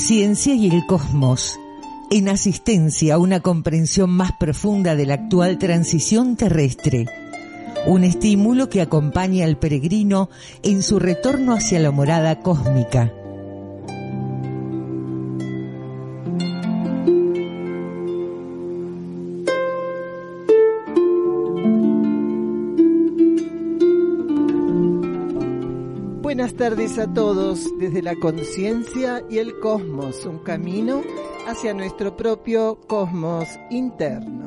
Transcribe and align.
conciencia 0.00 0.54
y 0.54 0.66
el 0.66 0.86
cosmos, 0.86 1.60
en 2.10 2.30
asistencia 2.30 3.16
a 3.16 3.18
una 3.18 3.40
comprensión 3.40 4.08
más 4.08 4.32
profunda 4.32 4.96
de 4.96 5.04
la 5.04 5.12
actual 5.12 5.58
transición 5.58 6.36
terrestre, 6.36 7.04
un 7.86 8.04
estímulo 8.04 8.70
que 8.70 8.80
acompaña 8.80 9.44
al 9.44 9.58
peregrino 9.58 10.30
en 10.62 10.82
su 10.82 10.98
retorno 11.00 11.52
hacia 11.52 11.80
la 11.80 11.90
morada 11.90 12.40
cósmica. 12.40 13.12
Tardes 26.60 26.98
a 26.98 27.10
todos 27.10 27.70
desde 27.78 28.02
la 28.02 28.14
conciencia 28.16 29.24
y 29.30 29.38
el 29.38 29.58
cosmos, 29.60 30.26
un 30.26 30.40
camino 30.40 31.02
hacia 31.46 31.72
nuestro 31.72 32.18
propio 32.18 32.78
cosmos 32.86 33.48
interno. 33.70 34.44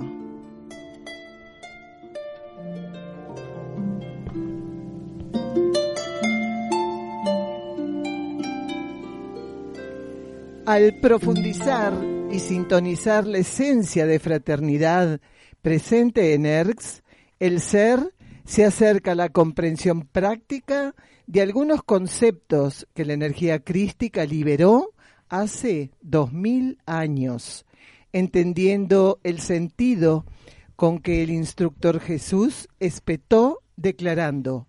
Al 10.68 11.00
profundizar 11.02 11.94
y 12.32 12.38
sintonizar 12.38 13.26
la 13.26 13.40
esencia 13.40 14.06
de 14.06 14.20
fraternidad 14.20 15.20
presente 15.64 16.36
en 16.36 16.46
ERX, 16.46 17.02
el 17.40 17.60
ser 17.60 18.14
se 18.46 18.66
acerca 18.66 19.14
a 19.14 19.16
la 19.16 19.30
comprensión 19.30 20.06
práctica 20.06 20.94
de 21.28 21.42
algunos 21.42 21.84
conceptos 21.84 22.88
que 22.94 23.06
la 23.06 23.14
energía 23.14 23.60
crística 23.60 24.26
liberó 24.26 24.94
hace 25.30 25.92
dos 26.02 26.34
mil 26.34 26.78
años, 26.86 27.66
entendiendo 28.12 29.20
el 29.24 29.40
sentido 29.40 30.26
con 30.76 31.00
que 31.00 31.24
el 31.24 31.30
instructor 31.30 32.00
Jesús 32.00 32.68
espetó 32.80 33.62
declarando, 33.76 34.68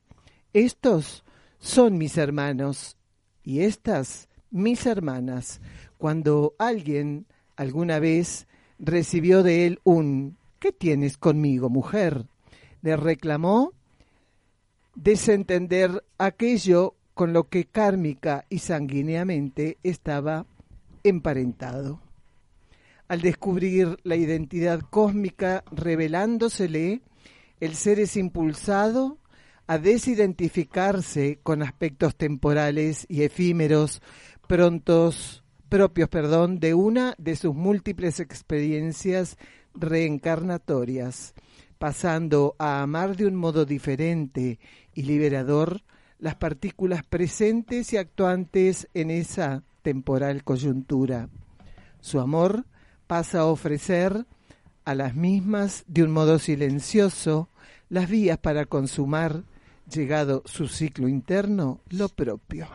estos 0.52 1.24
son 1.58 1.98
mis 1.98 2.16
hermanos 2.16 2.96
y 3.42 3.60
estas 3.60 4.28
mis 4.50 4.86
hermanas, 4.86 5.60
cuando 5.98 6.54
alguien 6.58 7.26
alguna 7.56 7.98
vez 7.98 8.46
recibió 8.78 9.42
de 9.42 9.66
él 9.66 9.80
un 9.84 10.36
¿qué 10.60 10.72
tienes 10.72 11.18
conmigo, 11.18 11.68
mujer? 11.68 12.26
le 12.80 12.96
reclamó 12.96 13.72
desentender 14.94 16.04
aquello 16.18 16.94
con 17.14 17.32
lo 17.32 17.48
que 17.48 17.66
kármica 17.66 18.44
y 18.48 18.58
sanguíneamente 18.58 19.78
estaba 19.82 20.46
emparentado. 21.02 22.00
Al 23.06 23.20
descubrir 23.20 23.98
la 24.02 24.16
identidad 24.16 24.80
cósmica 24.80 25.62
revelándosele, 25.70 27.02
el 27.60 27.74
ser 27.74 28.00
es 28.00 28.16
impulsado 28.16 29.18
a 29.66 29.78
desidentificarse 29.78 31.38
con 31.42 31.62
aspectos 31.62 32.16
temporales 32.16 33.06
y 33.08 33.22
efímeros 33.22 34.02
prontos 34.46 35.44
propios, 35.68 36.08
perdón, 36.08 36.60
de 36.60 36.74
una 36.74 37.14
de 37.18 37.36
sus 37.36 37.54
múltiples 37.54 38.20
experiencias 38.20 39.38
reencarnatorias, 39.74 41.34
pasando 41.78 42.54
a 42.58 42.82
amar 42.82 43.16
de 43.16 43.26
un 43.26 43.34
modo 43.34 43.64
diferente 43.64 44.58
y 44.94 45.02
liberador 45.02 45.82
las 46.18 46.36
partículas 46.36 47.04
presentes 47.04 47.92
y 47.92 47.96
actuantes 47.96 48.88
en 48.94 49.10
esa 49.10 49.62
temporal 49.82 50.44
coyuntura. 50.44 51.28
Su 52.00 52.20
amor 52.20 52.64
pasa 53.06 53.40
a 53.40 53.46
ofrecer 53.46 54.26
a 54.84 54.94
las 54.94 55.14
mismas 55.14 55.84
de 55.86 56.02
un 56.02 56.10
modo 56.10 56.38
silencioso 56.38 57.50
las 57.88 58.08
vías 58.08 58.38
para 58.38 58.66
consumar, 58.66 59.44
llegado 59.90 60.42
su 60.46 60.68
ciclo 60.68 61.08
interno, 61.08 61.80
lo 61.90 62.08
propio. 62.08 62.68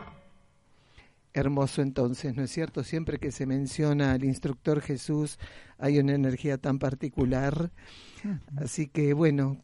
Hermoso 1.32 1.82
entonces, 1.82 2.34
¿no 2.34 2.42
es 2.42 2.50
cierto? 2.50 2.82
Siempre 2.82 3.18
que 3.18 3.30
se 3.30 3.46
menciona 3.46 4.12
al 4.12 4.24
instructor 4.24 4.80
Jesús 4.80 5.38
hay 5.78 5.98
una 5.98 6.14
energía 6.14 6.58
tan 6.58 6.78
particular. 6.78 7.70
Así 8.56 8.88
que 8.88 9.14
bueno, 9.14 9.62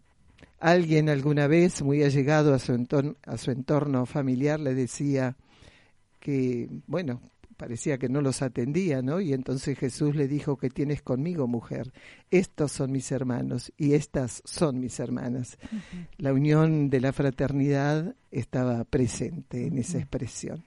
Alguien 0.59 1.09
alguna 1.09 1.47
vez, 1.47 1.83
muy 1.83 2.03
allegado 2.03 2.55
a 2.55 2.59
su, 2.59 2.73
entorno, 2.73 3.17
a 3.25 3.37
su 3.37 3.51
entorno 3.51 4.07
familiar, 4.07 4.59
le 4.59 4.75
decía 4.75 5.37
que, 6.19 6.69
bueno, 6.87 7.21
parecía 7.57 7.99
que 7.99 8.09
no 8.09 8.21
los 8.21 8.43
atendía, 8.43 9.03
¿no? 9.03 9.21
Y 9.21 9.33
entonces 9.33 9.79
Jesús 9.79 10.15
le 10.15 10.29
dijo, 10.29 10.57
que 10.57 10.71
tienes 10.71 11.03
conmigo, 11.03 11.47
mujer? 11.47 11.93
Estos 12.31 12.73
son 12.73 12.93
mis 12.93 13.11
hermanos 13.13 13.73
y 13.77 13.95
estas 13.95 14.43
son 14.45 14.79
mis 14.79 15.01
hermanas. 15.01 15.59
La 16.19 16.33
unión 16.33 16.91
de 16.91 17.01
la 17.01 17.13
fraternidad 17.13 18.15
estaba 18.31 18.85
presente 18.85 19.67
en 19.67 19.79
esa 19.79 19.99
expresión. 19.99 20.65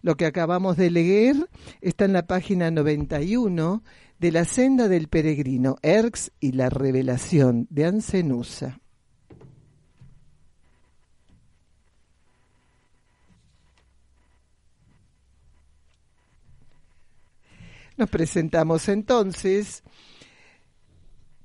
Lo 0.00 0.16
que 0.16 0.26
acabamos 0.26 0.76
de 0.76 0.90
leer 0.90 1.48
está 1.80 2.04
en 2.04 2.14
la 2.14 2.26
página 2.26 2.70
91 2.70 3.82
de 4.18 4.32
La 4.32 4.44
senda 4.44 4.88
del 4.88 5.08
peregrino, 5.08 5.76
Erx 5.82 6.32
y 6.40 6.52
la 6.52 6.70
revelación 6.70 7.66
de 7.70 7.86
Ancenusa. 7.86 8.81
Nos 18.02 18.10
presentamos 18.10 18.88
entonces 18.88 19.84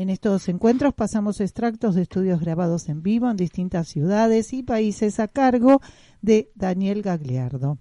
En 0.00 0.08
estos 0.08 0.48
encuentros 0.48 0.94
pasamos 0.94 1.42
extractos 1.42 1.94
de 1.94 2.00
estudios 2.00 2.40
grabados 2.40 2.88
en 2.88 3.02
vivo 3.02 3.30
en 3.30 3.36
distintas 3.36 3.88
ciudades 3.88 4.54
y 4.54 4.62
países 4.62 5.20
a 5.20 5.28
cargo 5.28 5.82
de 6.22 6.50
Daniel 6.54 7.02
Gagliardo. 7.02 7.76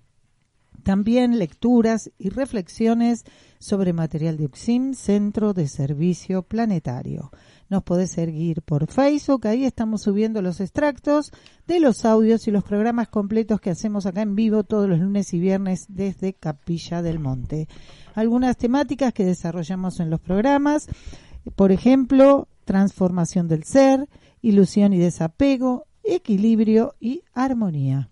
También 0.84 1.40
lecturas 1.40 2.12
y 2.18 2.28
reflexiones 2.28 3.24
sobre 3.58 3.94
material 3.94 4.36
de 4.36 4.48
UXIM, 4.48 4.96
Centro 4.96 5.54
de 5.54 5.70
Servicio 5.70 6.44
Planetario. 6.44 7.32
Nos 7.70 7.84
podés 7.84 8.12
seguir 8.12 8.64
por 8.64 8.88
Facebook, 8.88 9.48
ahí 9.48 9.64
estamos 9.64 10.02
subiendo 10.02 10.42
los 10.42 10.60
extractos 10.60 11.32
de 11.68 11.80
los 11.80 12.04
audios 12.04 12.50
y 12.50 12.52
los 12.52 12.66
programas 12.66 13.08
completos 13.08 13.62
que 13.62 13.70
hacemos 13.70 14.06
acá 14.06 14.24
en 14.24 14.36
vivo 14.36 14.66
todos 14.66 14.90
los 14.90 15.00
lunes 15.00 15.34
y 15.34 15.40
viernes 15.40 15.86
desde 15.88 16.34
Capilla 16.34 17.02
del 17.02 17.20
Monte. 17.20 17.70
Algunas 18.14 18.58
temáticas 18.58 19.14
que 19.14 19.24
desarrollamos 19.24 20.02
en 20.02 20.10
los 20.10 20.20
programas, 20.20 20.88
por 21.56 21.72
ejemplo, 21.72 22.48
transformación 22.66 23.48
del 23.48 23.64
ser, 23.64 24.08
ilusión 24.42 24.94
y 24.94 25.00
desapego, 25.00 25.86
equilibrio 26.04 26.96
y 27.00 27.24
armonía. 27.34 28.10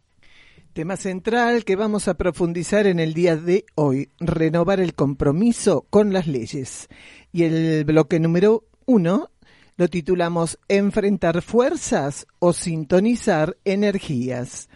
Tema 0.74 0.96
central 0.96 1.66
que 1.66 1.76
vamos 1.76 2.08
a 2.08 2.16
profundizar 2.16 2.86
en 2.86 3.00
el 3.00 3.14
día 3.14 3.36
de 3.36 3.66
hoy, 3.74 4.12
renovar 4.20 4.80
el 4.80 4.94
compromiso 4.94 5.88
con 5.90 6.14
las 6.14 6.28
leyes. 6.28 6.88
Y 7.32 7.44
el 7.44 7.84
bloque 7.84 8.20
número 8.20 8.66
uno 8.86 9.32
lo 9.76 9.88
titulamos 9.88 10.60
Enfrentar 10.68 11.42
fuerzas 11.42 12.28
o 12.40 12.54
sintonizar 12.54 13.58
energías. 13.66 14.70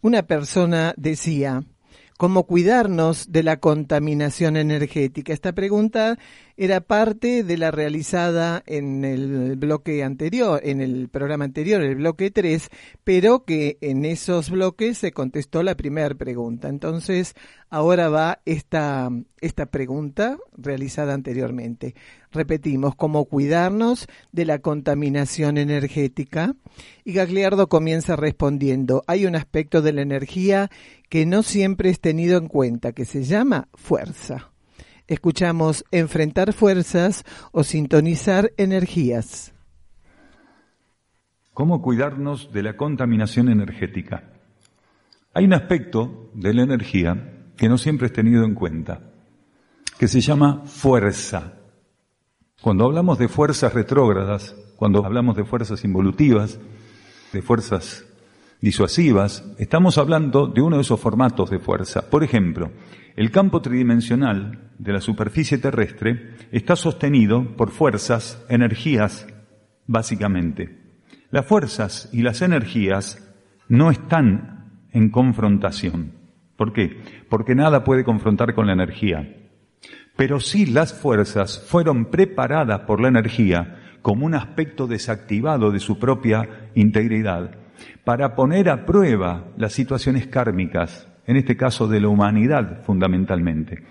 Una 0.00 0.22
persona 0.22 0.94
decía, 0.96 1.64
¿cómo 2.16 2.44
cuidarnos 2.44 3.32
de 3.32 3.42
la 3.42 3.58
contaminación 3.58 4.56
energética? 4.56 5.32
Esta 5.32 5.52
pregunta 5.52 6.18
era 6.60 6.80
parte 6.80 7.44
de 7.44 7.56
la 7.56 7.70
realizada 7.70 8.64
en 8.66 9.04
el 9.04 9.54
bloque 9.54 10.02
anterior, 10.02 10.60
en 10.64 10.80
el 10.80 11.08
programa 11.08 11.44
anterior, 11.44 11.80
el 11.80 11.94
bloque 11.94 12.32
3, 12.32 12.68
pero 13.04 13.44
que 13.44 13.78
en 13.80 14.04
esos 14.04 14.50
bloques 14.50 14.98
se 14.98 15.12
contestó 15.12 15.62
la 15.62 15.76
primera 15.76 16.12
pregunta. 16.16 16.68
Entonces, 16.68 17.34
ahora 17.70 18.08
va 18.08 18.40
esta, 18.44 19.08
esta 19.40 19.66
pregunta 19.66 20.36
realizada 20.56 21.14
anteriormente. 21.14 21.94
Repetimos, 22.32 22.96
¿cómo 22.96 23.26
cuidarnos 23.26 24.08
de 24.32 24.44
la 24.44 24.58
contaminación 24.58 25.58
energética? 25.58 26.56
Y 27.04 27.12
Gagliardo 27.12 27.68
comienza 27.68 28.16
respondiendo, 28.16 29.04
hay 29.06 29.26
un 29.26 29.36
aspecto 29.36 29.80
de 29.80 29.92
la 29.92 30.02
energía 30.02 30.70
que 31.08 31.24
no 31.24 31.44
siempre 31.44 31.90
es 31.90 32.00
tenido 32.00 32.36
en 32.36 32.48
cuenta, 32.48 32.90
que 32.90 33.04
se 33.04 33.22
llama 33.22 33.68
fuerza 33.74 34.50
escuchamos 35.08 35.84
enfrentar 35.90 36.52
fuerzas 36.52 37.24
o 37.50 37.64
sintonizar 37.64 38.52
energías. 38.56 39.52
¿Cómo 41.52 41.82
cuidarnos 41.82 42.52
de 42.52 42.62
la 42.62 42.76
contaminación 42.76 43.48
energética? 43.48 44.30
Hay 45.34 45.44
un 45.44 45.54
aspecto 45.54 46.30
de 46.34 46.54
la 46.54 46.62
energía 46.62 47.48
que 47.56 47.68
no 47.68 47.78
siempre 47.78 48.06
es 48.06 48.12
tenido 48.12 48.44
en 48.44 48.54
cuenta, 48.54 49.10
que 49.98 50.06
se 50.06 50.20
llama 50.20 50.62
fuerza. 50.66 51.54
Cuando 52.60 52.84
hablamos 52.84 53.18
de 53.18 53.26
fuerzas 53.26 53.74
retrógradas, 53.74 54.54
cuando 54.76 55.04
hablamos 55.04 55.36
de 55.36 55.44
fuerzas 55.44 55.84
involutivas, 55.84 56.60
de 57.32 57.42
fuerzas 57.42 58.06
disuasivas, 58.60 59.44
estamos 59.58 59.98
hablando 59.98 60.46
de 60.46 60.60
uno 60.60 60.76
de 60.76 60.82
esos 60.82 61.00
formatos 61.00 61.50
de 61.50 61.58
fuerza. 61.58 62.08
Por 62.08 62.22
ejemplo, 62.22 62.70
el 63.18 63.32
campo 63.32 63.60
tridimensional 63.60 64.70
de 64.78 64.92
la 64.92 65.00
superficie 65.00 65.58
terrestre 65.58 66.36
está 66.52 66.76
sostenido 66.76 67.56
por 67.56 67.70
fuerzas, 67.70 68.46
energías, 68.48 69.26
básicamente. 69.88 71.00
Las 71.32 71.44
fuerzas 71.44 72.08
y 72.12 72.22
las 72.22 72.42
energías 72.42 73.28
no 73.68 73.90
están 73.90 74.86
en 74.92 75.10
confrontación. 75.10 76.12
¿Por 76.54 76.72
qué? 76.72 77.02
Porque 77.28 77.56
nada 77.56 77.82
puede 77.82 78.04
confrontar 78.04 78.54
con 78.54 78.68
la 78.68 78.74
energía. 78.74 79.36
Pero 80.16 80.38
sí 80.38 80.64
las 80.66 80.94
fuerzas 80.94 81.66
fueron 81.68 82.12
preparadas 82.12 82.82
por 82.82 83.00
la 83.00 83.08
energía 83.08 83.98
como 84.00 84.26
un 84.26 84.36
aspecto 84.36 84.86
desactivado 84.86 85.72
de 85.72 85.80
su 85.80 85.98
propia 85.98 86.70
integridad 86.76 87.50
para 88.04 88.36
poner 88.36 88.68
a 88.70 88.86
prueba 88.86 89.48
las 89.56 89.72
situaciones 89.72 90.28
kármicas 90.28 91.08
en 91.28 91.36
este 91.36 91.56
caso 91.56 91.86
de 91.86 92.00
la 92.00 92.08
humanidad 92.08 92.82
fundamentalmente. 92.84 93.84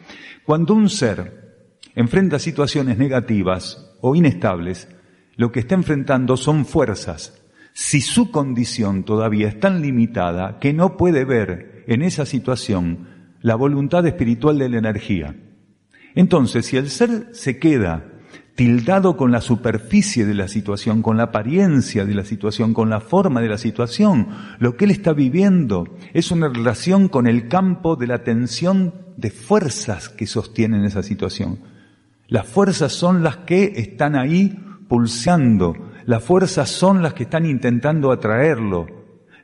Cuando 0.44 0.74
un 0.74 0.90
ser 0.90 1.70
enfrenta 1.96 2.40
situaciones 2.40 2.98
negativas 2.98 3.96
o 4.02 4.16
inestables, 4.16 4.90
lo 5.36 5.52
que 5.52 5.60
está 5.60 5.76
enfrentando 5.76 6.36
son 6.36 6.66
fuerzas. 6.66 7.46
Si 7.74 8.02
su 8.02 8.32
condición 8.32 9.04
todavía 9.04 9.48
es 9.48 9.60
tan 9.60 9.84
limitada 9.84 10.58
que 10.60 10.74
no 10.74 10.98
puede 10.98 11.26
ver 11.26 11.84
en 11.88 12.02
esa 12.02 12.26
situación 12.26 13.08
la 13.42 13.54
voluntad 13.54 14.06
espiritual 14.08 14.58
de 14.58 14.70
la 14.70 14.80
energía. 14.80 15.36
Entonces, 16.16 16.66
si 16.66 16.78
el 16.78 16.90
ser 16.90 17.30
se 17.34 17.60
queda 17.60 18.17
tildado 18.58 19.16
con 19.16 19.32
la 19.32 19.40
superficie 19.40 20.26
de 20.26 20.34
la 20.34 20.48
situación, 20.48 21.04
con 21.04 21.16
la 21.16 21.26
apariencia 21.26 22.06
de 22.06 22.16
la 22.16 22.26
situación, 22.26 22.74
con 22.74 22.90
la 22.90 23.00
forma 23.00 23.40
de 23.40 23.50
la 23.50 23.60
situación. 23.60 24.30
Lo 24.58 24.76
que 24.76 24.86
él 24.86 24.92
está 24.92 25.14
viviendo 25.14 25.86
es 26.12 26.32
una 26.32 26.50
relación 26.50 27.08
con 27.08 27.28
el 27.28 27.50
campo 27.50 27.96
de 27.96 28.08
la 28.08 28.24
tensión 28.24 28.96
de 29.16 29.30
fuerzas 29.30 30.10
que 30.10 30.26
sostienen 30.26 30.86
esa 30.86 31.04
situación. 31.04 31.60
Las 32.28 32.48
fuerzas 32.48 32.94
son 32.94 33.22
las 33.22 33.38
que 33.38 33.74
están 33.76 34.16
ahí 34.16 34.58
pulsando, 34.90 35.76
las 36.08 36.24
fuerzas 36.24 36.68
son 36.68 37.04
las 37.04 37.14
que 37.14 37.24
están 37.24 37.46
intentando 37.46 38.12
atraerlo, 38.12 38.88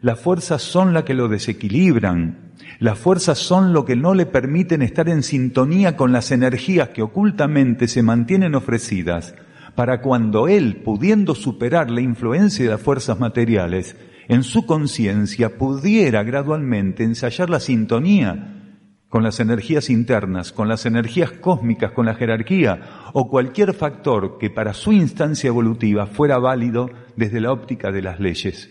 las 0.01 0.19
fuerzas 0.19 0.63
son 0.63 0.91
las 0.91 1.03
que 1.03 1.13
lo 1.13 1.27
desequilibran, 1.27 2.52
las 2.83 2.99
fuerzas 2.99 3.37
son 3.37 3.71
lo 3.71 3.85
que 3.85 3.95
no 3.95 4.13
le 4.13 4.25
permiten 4.25 4.81
estar 4.81 5.07
en 5.07 5.23
sintonía 5.23 5.95
con 5.95 6.11
las 6.11 6.33
energías 6.33 6.89
que 6.89 7.01
ocultamente 7.01 7.87
se 7.87 8.03
mantienen 8.03 8.55
ofrecidas 8.55 9.35
para 9.73 10.01
cuando 10.01 10.49
él, 10.49 10.81
pudiendo 10.83 11.33
superar 11.33 11.89
la 11.89 12.01
influencia 12.01 12.65
de 12.65 12.71
las 12.71 12.81
fuerzas 12.81 13.21
materiales, 13.21 13.95
en 14.27 14.43
su 14.43 14.65
conciencia 14.65 15.57
pudiera 15.57 16.23
gradualmente 16.23 17.05
ensayar 17.05 17.49
la 17.49 17.61
sintonía 17.61 18.81
con 19.07 19.23
las 19.23 19.39
energías 19.39 19.89
internas, 19.89 20.51
con 20.51 20.67
las 20.67 20.85
energías 20.85 21.31
cósmicas, 21.31 21.93
con 21.93 22.05
la 22.05 22.15
jerarquía 22.15 22.81
o 23.13 23.29
cualquier 23.29 23.73
factor 23.73 24.37
que 24.37 24.49
para 24.49 24.73
su 24.73 24.91
instancia 24.91 25.47
evolutiva 25.47 26.05
fuera 26.05 26.37
válido 26.37 26.89
desde 27.15 27.39
la 27.39 27.53
óptica 27.53 27.93
de 27.93 28.01
las 28.01 28.19
leyes. 28.19 28.67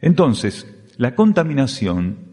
Entonces, 0.00 0.72
la 0.96 1.16
contaminación 1.16 2.25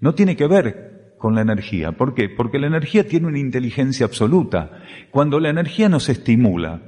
no 0.00 0.14
tiene 0.14 0.36
que 0.36 0.46
ver 0.46 1.14
con 1.18 1.34
la 1.34 1.42
energía. 1.42 1.92
¿Por 1.92 2.14
qué? 2.14 2.28
Porque 2.28 2.58
la 2.58 2.68
energía 2.68 3.06
tiene 3.06 3.26
una 3.26 3.38
inteligencia 3.38 4.06
absoluta. 4.06 4.82
Cuando 5.10 5.40
la 5.40 5.50
energía 5.50 5.88
nos 5.88 6.08
estimula, 6.08 6.82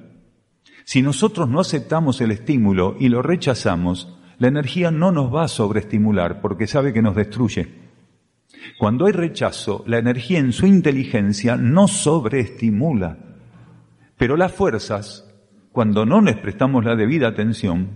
si 0.85 1.03
nosotros 1.03 1.49
no 1.49 1.61
aceptamos 1.61 2.21
el 2.21 2.31
estímulo 2.31 2.97
y 2.99 3.09
lo 3.09 3.23
rechazamos, 3.23 4.17
la 4.39 4.49
energía 4.49 4.91
no 4.91 5.12
nos 5.12 5.35
va 5.35 5.45
a 5.45 5.49
sobreestimular 5.49 6.41
porque 6.41 6.67
sabe 6.67 6.93
que 6.93 7.03
nos 7.03 7.14
destruye. 7.14 7.69
Cuando 8.79 9.07
hay 9.07 9.12
rechazo, 9.12 9.85
la 9.87 9.99
energía 9.99 10.38
en 10.38 10.52
su 10.52 10.67
inteligencia 10.67 11.57
no 11.57 11.88
sobreestimula. 11.88 13.19
Pero 14.17 14.37
las 14.37 14.52
fuerzas, 14.52 15.31
cuando 15.73 16.07
no 16.07 16.21
les 16.21 16.37
prestamos 16.37 16.85
la 16.85 16.97
debida 16.97 17.29
atención, 17.29 17.90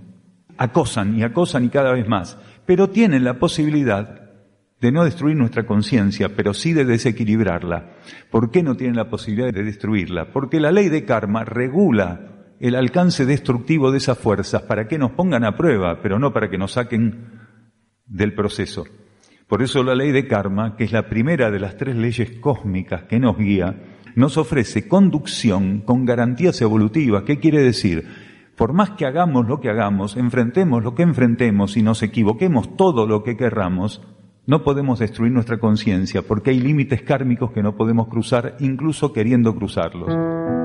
acosan 0.56 1.18
y 1.18 1.22
acosan 1.22 1.64
y 1.64 1.68
cada 1.68 1.92
vez 1.92 2.08
más, 2.08 2.38
pero 2.66 2.90
tienen 2.90 3.24
la 3.24 3.38
posibilidad 3.38 4.23
de 4.80 4.92
no 4.92 5.04
destruir 5.04 5.36
nuestra 5.36 5.64
conciencia, 5.66 6.36
pero 6.36 6.52
sí 6.52 6.72
de 6.72 6.84
desequilibrarla. 6.84 7.96
¿Por 8.30 8.50
qué 8.50 8.62
no 8.62 8.76
tienen 8.76 8.96
la 8.96 9.08
posibilidad 9.08 9.52
de 9.52 9.64
destruirla? 9.64 10.32
Porque 10.32 10.60
la 10.60 10.72
ley 10.72 10.88
de 10.88 11.04
karma 11.04 11.44
regula 11.44 12.34
el 12.60 12.74
alcance 12.74 13.26
destructivo 13.26 13.90
de 13.90 13.98
esas 13.98 14.18
fuerzas 14.18 14.62
para 14.62 14.86
que 14.86 14.98
nos 14.98 15.12
pongan 15.12 15.44
a 15.44 15.56
prueba, 15.56 16.00
pero 16.02 16.18
no 16.18 16.32
para 16.32 16.50
que 16.50 16.58
nos 16.58 16.72
saquen 16.72 17.28
del 18.06 18.34
proceso. 18.34 18.84
Por 19.48 19.62
eso 19.62 19.82
la 19.82 19.94
ley 19.94 20.12
de 20.12 20.26
karma, 20.26 20.76
que 20.76 20.84
es 20.84 20.92
la 20.92 21.08
primera 21.08 21.50
de 21.50 21.60
las 21.60 21.76
tres 21.76 21.96
leyes 21.96 22.30
cósmicas 22.40 23.04
que 23.04 23.20
nos 23.20 23.36
guía, 23.36 23.94
nos 24.14 24.36
ofrece 24.36 24.88
conducción 24.88 25.80
con 25.80 26.04
garantías 26.04 26.60
evolutivas. 26.60 27.24
¿Qué 27.24 27.38
quiere 27.38 27.60
decir? 27.62 28.06
Por 28.56 28.72
más 28.72 28.90
que 28.90 29.06
hagamos 29.06 29.46
lo 29.46 29.60
que 29.60 29.68
hagamos, 29.68 30.16
enfrentemos 30.16 30.82
lo 30.82 30.94
que 30.94 31.02
enfrentemos 31.02 31.76
y 31.76 31.82
nos 31.82 32.02
equivoquemos 32.02 32.76
todo 32.76 33.06
lo 33.06 33.24
que 33.24 33.36
querramos, 33.36 34.02
no 34.46 34.62
podemos 34.62 34.98
destruir 34.98 35.32
nuestra 35.32 35.58
conciencia 35.58 36.22
porque 36.22 36.50
hay 36.50 36.60
límites 36.60 37.02
kármicos 37.02 37.52
que 37.52 37.62
no 37.62 37.76
podemos 37.76 38.08
cruzar 38.08 38.56
incluso 38.60 39.12
queriendo 39.12 39.54
cruzarlos. 39.54 40.63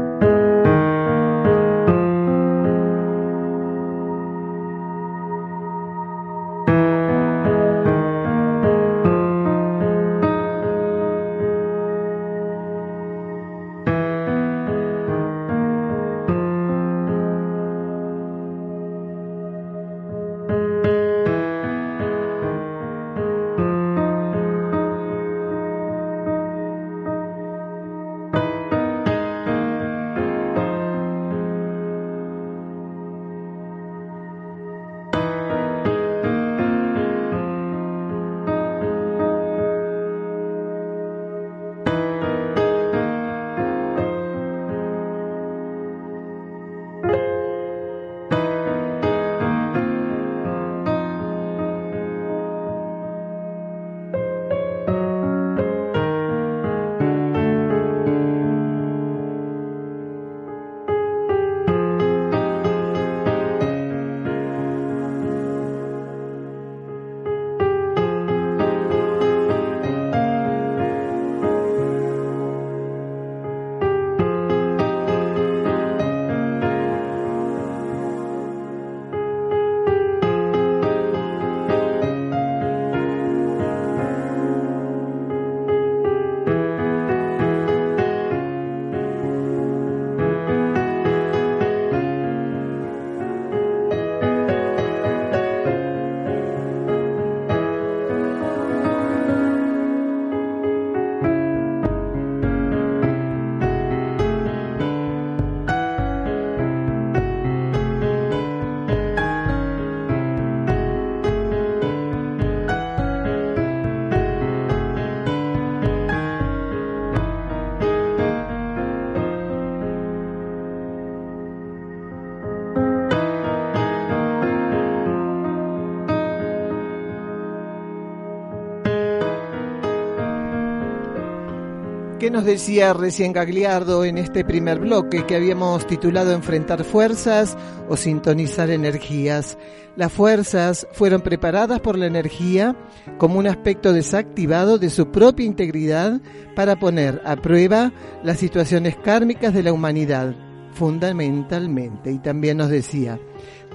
¿Qué 132.30 132.34
nos 132.34 132.46
decía 132.46 132.94
recién 132.94 133.34
Gagliardo 133.34 134.06
en 134.06 134.20
este 134.20 134.46
primer 134.46 134.78
bloque 134.78 135.26
que 135.26 135.36
habíamos 135.36 135.88
titulado 135.88 136.32
Enfrentar 136.32 136.84
fuerzas 136.84 137.58
o 137.90 137.98
sintonizar 137.98 138.70
energías? 138.70 139.58
Las 139.96 140.14
fuerzas 140.14 140.86
fueron 140.92 141.22
preparadas 141.22 141.80
por 141.80 141.98
la 141.98 142.06
energía 142.06 142.76
como 143.18 143.40
un 143.40 143.48
aspecto 143.48 143.94
desactivado 143.94 144.78
de 144.78 144.92
su 144.92 145.10
propia 145.10 145.48
integridad 145.48 146.22
para 146.56 146.76
poner 146.76 147.20
a 147.26 147.36
prueba 147.36 147.92
las 148.24 148.38
situaciones 148.38 148.96
kármicas 148.98 149.52
de 149.52 149.64
la 149.64 149.74
humanidad, 149.74 150.36
fundamentalmente. 150.74 152.12
Y 152.12 152.20
también 152.20 152.58
nos 152.58 152.70
decía, 152.70 153.20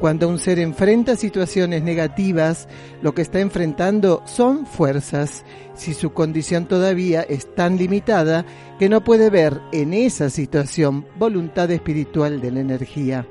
cuando 0.01 0.29
un 0.29 0.39
ser 0.39 0.59
enfrenta 0.59 1.17
situaciones 1.17 1.83
negativas, 1.83 2.69
lo 3.01 3.15
que 3.15 3.23
está 3.23 3.41
enfrentando 3.41 4.23
son 4.27 4.67
fuerzas, 4.67 5.45
si 5.75 5.95
su 5.95 6.13
condición 6.13 6.67
todavía 6.67 7.23
es 7.23 7.55
tan 7.55 7.77
limitada 7.77 8.45
que 8.79 8.89
no 8.89 9.05
puede 9.05 9.31
ver 9.31 9.61
en 9.73 9.95
esa 9.95 10.31
situación 10.31 11.07
voluntad 11.19 11.71
espiritual 11.71 12.41
de 12.41 12.51
la 12.51 12.61
energía, 12.61 13.27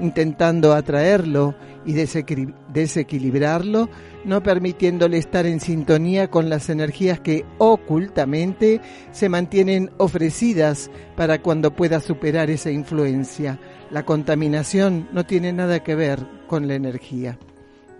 intentando 0.00 0.72
atraerlo 0.72 1.54
y 1.84 1.92
desequilibrarlo, 1.92 3.88
no 4.24 4.42
permitiéndole 4.42 5.18
estar 5.18 5.46
en 5.46 5.60
sintonía 5.60 6.30
con 6.30 6.48
las 6.48 6.68
energías 6.68 7.20
que 7.20 7.44
ocultamente 7.58 8.80
se 9.12 9.28
mantienen 9.28 9.90
ofrecidas 9.98 10.90
para 11.16 11.40
cuando 11.40 11.74
pueda 11.74 12.00
superar 12.00 12.50
esa 12.50 12.70
influencia 12.70 13.58
la 13.90 14.04
contaminación 14.04 15.08
no 15.12 15.24
tiene 15.24 15.52
nada 15.52 15.82
que 15.82 15.94
ver 15.94 16.26
con 16.46 16.68
la 16.68 16.74
energía. 16.74 17.38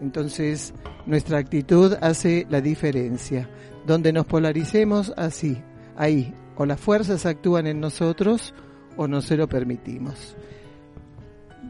Entonces, 0.01 0.75
nuestra 1.07 1.39
actitud 1.39 1.97
hace 2.01 2.47
la 2.51 2.61
diferencia. 2.61 3.49
Donde 3.87 4.13
nos 4.13 4.27
polaricemos, 4.27 5.13
así, 5.17 5.57
ahí, 5.97 6.35
o 6.57 6.67
las 6.67 6.81
fuerzas 6.81 7.25
actúan 7.27 7.67
en 7.67 7.81
nosotros 7.81 8.55
o 8.97 9.09
no 9.09 9.23
se 9.23 9.37
lo 9.37 9.49
permitimos. 9.49 10.37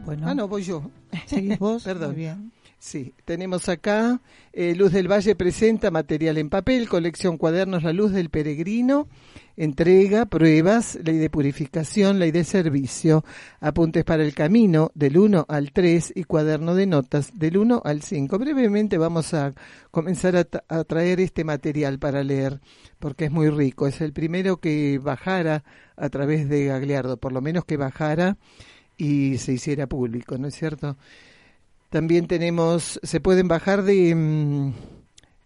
Bueno. 0.05 0.27
Ah, 0.27 0.35
no, 0.35 0.47
voy 0.47 0.63
yo. 0.63 0.89
¿Seguís 1.25 1.57
vos? 1.59 1.83
Perdón. 1.85 2.11
Muy 2.11 2.19
bien. 2.19 2.51
Sí, 2.79 3.13
tenemos 3.25 3.67
acá 3.67 4.21
eh, 4.53 4.73
Luz 4.73 4.93
del 4.93 5.11
Valle 5.11 5.35
presenta 5.35 5.91
material 5.91 6.37
en 6.37 6.49
papel, 6.49 6.87
colección 6.87 7.37
cuadernos 7.37 7.83
La 7.83 7.91
Luz 7.91 8.13
del 8.13 8.29
Peregrino, 8.29 9.09
entrega, 9.59 10.25
pruebas, 10.25 10.97
ley 11.03 11.17
de 11.17 11.29
purificación, 11.29 12.17
ley 12.17 12.31
de 12.31 12.45
servicio, 12.45 13.25
apuntes 13.59 14.05
para 14.05 14.23
el 14.23 14.33
camino 14.33 14.89
del 14.95 15.17
1 15.17 15.45
al 15.49 15.73
3 15.73 16.13
y 16.15 16.23
cuaderno 16.23 16.75
de 16.75 16.87
notas 16.87 17.37
del 17.37 17.57
1 17.57 17.81
al 17.83 18.01
5. 18.01 18.39
Brevemente 18.39 18.97
vamos 18.97 19.33
a 19.33 19.53
comenzar 19.91 20.37
a, 20.37 20.83
traer 20.85 21.19
este 21.19 21.43
material 21.43 21.99
para 21.99 22.23
leer, 22.23 22.61
porque 22.99 23.25
es 23.25 23.31
muy 23.31 23.49
rico. 23.49 23.85
Es 23.85 23.99
el 23.99 24.13
primero 24.13 24.61
que 24.61 24.97
bajara 24.97 25.65
a 25.97 26.07
través 26.07 26.47
de 26.47 26.67
Gagliardo, 26.67 27.17
por 27.17 27.33
lo 27.33 27.41
menos 27.41 27.65
que 27.65 27.75
bajara 27.75 28.37
y 28.95 29.39
se 29.39 29.51
hiciera 29.51 29.87
público, 29.87 30.37
¿no 30.37 30.47
es 30.47 30.55
cierto? 30.55 30.95
También 31.89 32.27
tenemos, 32.27 32.97
se 33.03 33.19
pueden 33.19 33.49
bajar 33.49 33.83
de, 33.83 34.15
mm, 34.15 34.73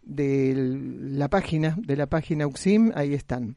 de 0.04 0.54
la 1.02 1.30
página, 1.30 1.76
de 1.80 1.96
la 1.96 2.06
página 2.06 2.46
UXIM, 2.46 2.92
ahí 2.94 3.16
están. 3.16 3.56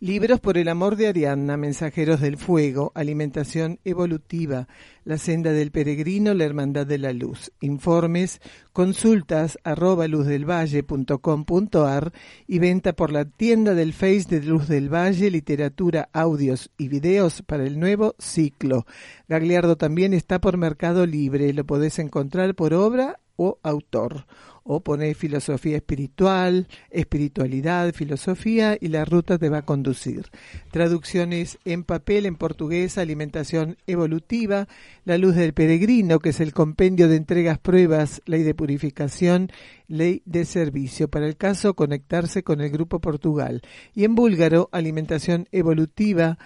Libros 0.00 0.40
por 0.40 0.58
el 0.58 0.68
amor 0.68 0.96
de 0.96 1.06
Ariadna, 1.06 1.56
Mensajeros 1.56 2.20
del 2.20 2.36
Fuego, 2.36 2.90
Alimentación 2.96 3.78
Evolutiva, 3.84 4.66
La 5.04 5.18
Senda 5.18 5.52
del 5.52 5.70
Peregrino, 5.70 6.34
La 6.34 6.42
Hermandad 6.44 6.84
de 6.84 6.98
la 6.98 7.12
Luz. 7.12 7.52
Informes, 7.60 8.40
consultas 8.72 9.56
arroba 9.62 10.08
luzdelvalle.com.ar 10.08 12.12
y 12.48 12.58
venta 12.58 12.94
por 12.94 13.12
la 13.12 13.24
tienda 13.24 13.74
del 13.74 13.92
Face 13.92 14.24
de 14.28 14.42
Luz 14.42 14.66
del 14.66 14.92
Valle, 14.92 15.30
literatura, 15.30 16.08
audios 16.12 16.72
y 16.76 16.88
videos 16.88 17.42
para 17.42 17.64
el 17.64 17.78
nuevo 17.78 18.16
ciclo. 18.18 18.86
Gagliardo 19.28 19.76
también 19.76 20.12
está 20.12 20.40
por 20.40 20.56
Mercado 20.56 21.06
Libre, 21.06 21.52
lo 21.52 21.64
podés 21.64 22.00
encontrar 22.00 22.56
por 22.56 22.74
obra 22.74 23.20
o 23.36 23.58
autor 23.62 24.26
o 24.64 24.80
pone 24.80 25.14
filosofía 25.14 25.76
espiritual, 25.76 26.66
espiritualidad, 26.90 27.92
filosofía 27.92 28.78
y 28.80 28.88
la 28.88 29.04
ruta 29.04 29.38
te 29.38 29.50
va 29.50 29.58
a 29.58 29.64
conducir. 29.66 30.30
Traducciones 30.70 31.58
en 31.66 31.84
papel, 31.84 32.24
en 32.24 32.36
portugués, 32.36 32.96
alimentación 32.96 33.76
evolutiva, 33.86 34.66
la 35.04 35.18
luz 35.18 35.36
del 35.36 35.52
peregrino, 35.52 36.18
que 36.18 36.30
es 36.30 36.40
el 36.40 36.54
compendio 36.54 37.08
de 37.08 37.16
entregas, 37.16 37.58
pruebas, 37.58 38.22
ley 38.24 38.42
de 38.42 38.54
purificación, 38.54 39.52
ley 39.86 40.22
de 40.24 40.46
servicio. 40.46 41.08
Para 41.08 41.26
el 41.26 41.36
caso, 41.36 41.74
conectarse 41.74 42.42
con 42.42 42.62
el 42.62 42.70
Grupo 42.70 43.00
Portugal. 43.00 43.60
Y 43.94 44.04
en 44.04 44.14
búlgaro, 44.14 44.70
alimentación 44.72 45.46
evolutiva 45.52 46.38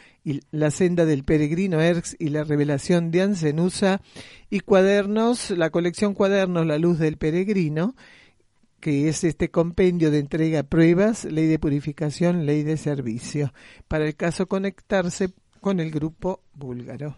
la 0.51 0.71
senda 0.71 1.05
del 1.05 1.25
peregrino 1.25 1.81
Erx 1.81 2.17
y 2.19 2.29
la 2.29 2.45
revelación 2.45 3.11
de 3.11 3.23
Ansenusa. 3.23 4.01
Y 4.51 4.61
cuadernos, 4.61 5.51
la 5.51 5.71
colección 5.71 6.15
cuadernos 6.15 6.67
La 6.67 6.79
Luz 6.79 6.99
del 6.99 7.17
Peregrino, 7.17 7.95
que 8.81 9.09
es 9.09 9.25
este 9.25 9.51
compendio 9.51 10.11
de 10.11 10.21
entrega 10.21 10.63
pruebas, 10.63 11.25
ley 11.25 11.47
de 11.47 11.59
purificación, 11.59 12.47
ley 12.47 12.63
de 12.63 12.77
servicio. 12.77 13.53
Para 13.89 14.07
el 14.07 14.17
caso, 14.17 14.47
conectarse 14.47 15.31
con 15.61 15.81
el 15.81 15.91
Grupo 15.91 16.41
búlgaro. 16.55 17.17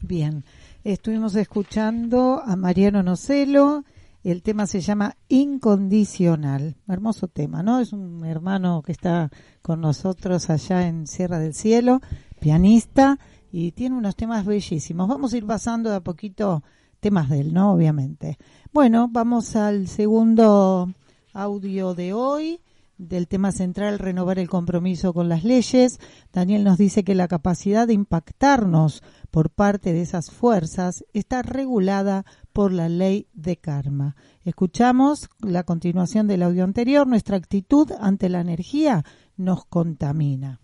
Bien, 0.00 0.44
estuvimos 0.84 1.34
escuchando 1.34 2.42
a 2.44 2.56
Mariano 2.56 3.02
Nocelo 3.02 3.84
el 4.30 4.42
tema 4.42 4.66
se 4.66 4.80
llama 4.80 5.16
Incondicional. 5.28 6.76
Hermoso 6.86 7.26
tema, 7.26 7.62
¿no? 7.64 7.80
Es 7.80 7.92
un 7.92 8.24
hermano 8.24 8.82
que 8.82 8.92
está 8.92 9.30
con 9.62 9.80
nosotros 9.80 10.48
allá 10.48 10.86
en 10.86 11.08
Sierra 11.08 11.40
del 11.40 11.54
Cielo, 11.54 12.00
pianista, 12.42 13.20
y 13.52 13.70
tiene 13.70 13.96
unos 13.96 14.16
temas 14.16 14.44
bellísimos. 14.44 15.08
Vamos 15.08 15.32
a 15.32 15.36
ir 15.36 15.46
pasando 15.46 15.90
de 15.90 15.96
a 15.96 16.00
poquito 16.00 16.64
temas 16.98 17.28
de 17.30 17.40
él, 17.40 17.54
¿no? 17.54 17.72
Obviamente. 17.72 18.36
Bueno, 18.72 19.08
vamos 19.08 19.54
al 19.54 19.86
segundo 19.86 20.92
audio 21.32 21.94
de 21.94 22.12
hoy 22.12 22.60
del 22.98 23.28
tema 23.28 23.52
central, 23.52 23.98
renovar 23.98 24.38
el 24.38 24.48
compromiso 24.48 25.12
con 25.12 25.28
las 25.28 25.44
leyes. 25.44 26.00
Daniel 26.32 26.64
nos 26.64 26.78
dice 26.78 27.04
que 27.04 27.14
la 27.14 27.28
capacidad 27.28 27.86
de 27.86 27.94
impactarnos 27.94 29.02
por 29.30 29.50
parte 29.50 29.92
de 29.92 30.02
esas 30.02 30.30
fuerzas 30.30 31.04
está 31.12 31.42
regulada 31.42 32.24
por 32.52 32.72
la 32.72 32.88
ley 32.88 33.28
de 33.32 33.56
karma. 33.56 34.16
Escuchamos 34.44 35.30
la 35.40 35.62
continuación 35.62 36.26
del 36.26 36.42
audio 36.42 36.64
anterior, 36.64 37.06
nuestra 37.06 37.36
actitud 37.36 37.90
ante 38.00 38.28
la 38.28 38.40
energía 38.40 39.04
nos 39.36 39.64
contamina. 39.64 40.60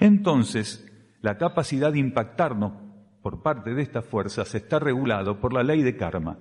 Entonces, 0.00 0.87
la 1.20 1.36
capacidad 1.36 1.92
de 1.92 1.98
impactarnos 1.98 2.72
por 3.22 3.42
parte 3.42 3.74
de 3.74 3.82
estas 3.82 4.04
fuerzas 4.04 4.54
está 4.54 4.78
regulado 4.78 5.40
por 5.40 5.52
la 5.52 5.62
ley 5.62 5.82
de 5.82 5.96
karma. 5.96 6.38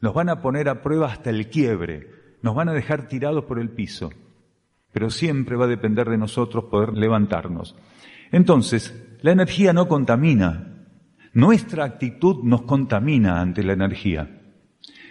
Nos 0.00 0.14
van 0.14 0.28
a 0.28 0.40
poner 0.40 0.68
a 0.68 0.82
prueba 0.82 1.06
hasta 1.06 1.30
el 1.30 1.48
quiebre, 1.48 2.08
nos 2.42 2.54
van 2.54 2.68
a 2.68 2.72
dejar 2.72 3.08
tirados 3.08 3.44
por 3.44 3.58
el 3.58 3.70
piso, 3.70 4.10
pero 4.92 5.10
siempre 5.10 5.56
va 5.56 5.64
a 5.64 5.68
depender 5.68 6.08
de 6.08 6.18
nosotros 6.18 6.64
poder 6.64 6.94
levantarnos. 6.94 7.76
Entonces, 8.30 9.16
la 9.22 9.32
energía 9.32 9.72
no 9.72 9.88
contamina, 9.88 10.86
nuestra 11.34 11.84
actitud 11.84 12.42
nos 12.42 12.62
contamina 12.62 13.40
ante 13.40 13.62
la 13.62 13.72
energía. 13.72 14.40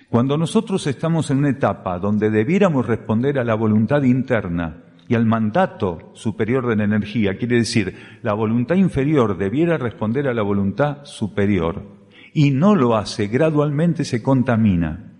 Cuando 0.10 0.38
nosotros 0.38 0.86
estamos 0.88 1.32
en 1.32 1.38
una 1.38 1.50
etapa 1.50 1.98
donde 1.98 2.30
debiéramos 2.30 2.86
responder 2.86 3.39
a 3.39 3.46
la 3.46 3.56
voluntad 3.56 4.03
interna 4.03 4.84
y 5.08 5.15
al 5.15 5.25
mandato 5.25 6.12
superior 6.13 6.67
de 6.67 6.75
la 6.75 6.84
energía, 6.84 7.38
quiere 7.38 7.58
decir, 7.58 7.96
la 8.22 8.34
voluntad 8.34 8.75
inferior 8.75 9.38
debiera 9.38 9.77
responder 9.77 10.27
a 10.27 10.34
la 10.34 10.41
voluntad 10.41 11.03
superior 11.03 12.01
y 12.34 12.51
no 12.51 12.75
lo 12.75 12.96
hace, 12.96 13.27
gradualmente 13.27 14.05
se 14.05 14.22
contamina. 14.24 15.12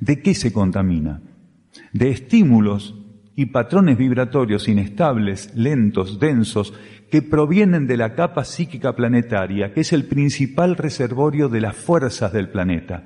¿De 0.00 0.22
qué 0.22 0.34
se 0.34 0.52
contamina? 0.52 1.20
De 1.92 2.10
estímulos 2.10 2.94
y 3.36 3.46
patrones 3.46 3.98
vibratorios 3.98 4.68
inestables, 4.68 5.54
lentos, 5.54 6.18
densos, 6.18 6.72
que 7.10 7.22
provienen 7.22 7.86
de 7.86 7.96
la 7.96 8.14
capa 8.14 8.44
psíquica 8.44 8.96
planetaria, 8.96 9.72
que 9.72 9.80
es 9.80 9.92
el 9.92 10.04
principal 10.04 10.76
reservorio 10.76 11.48
de 11.48 11.60
las 11.60 11.76
fuerzas 11.76 12.32
del 12.32 12.48
planeta. 12.48 13.04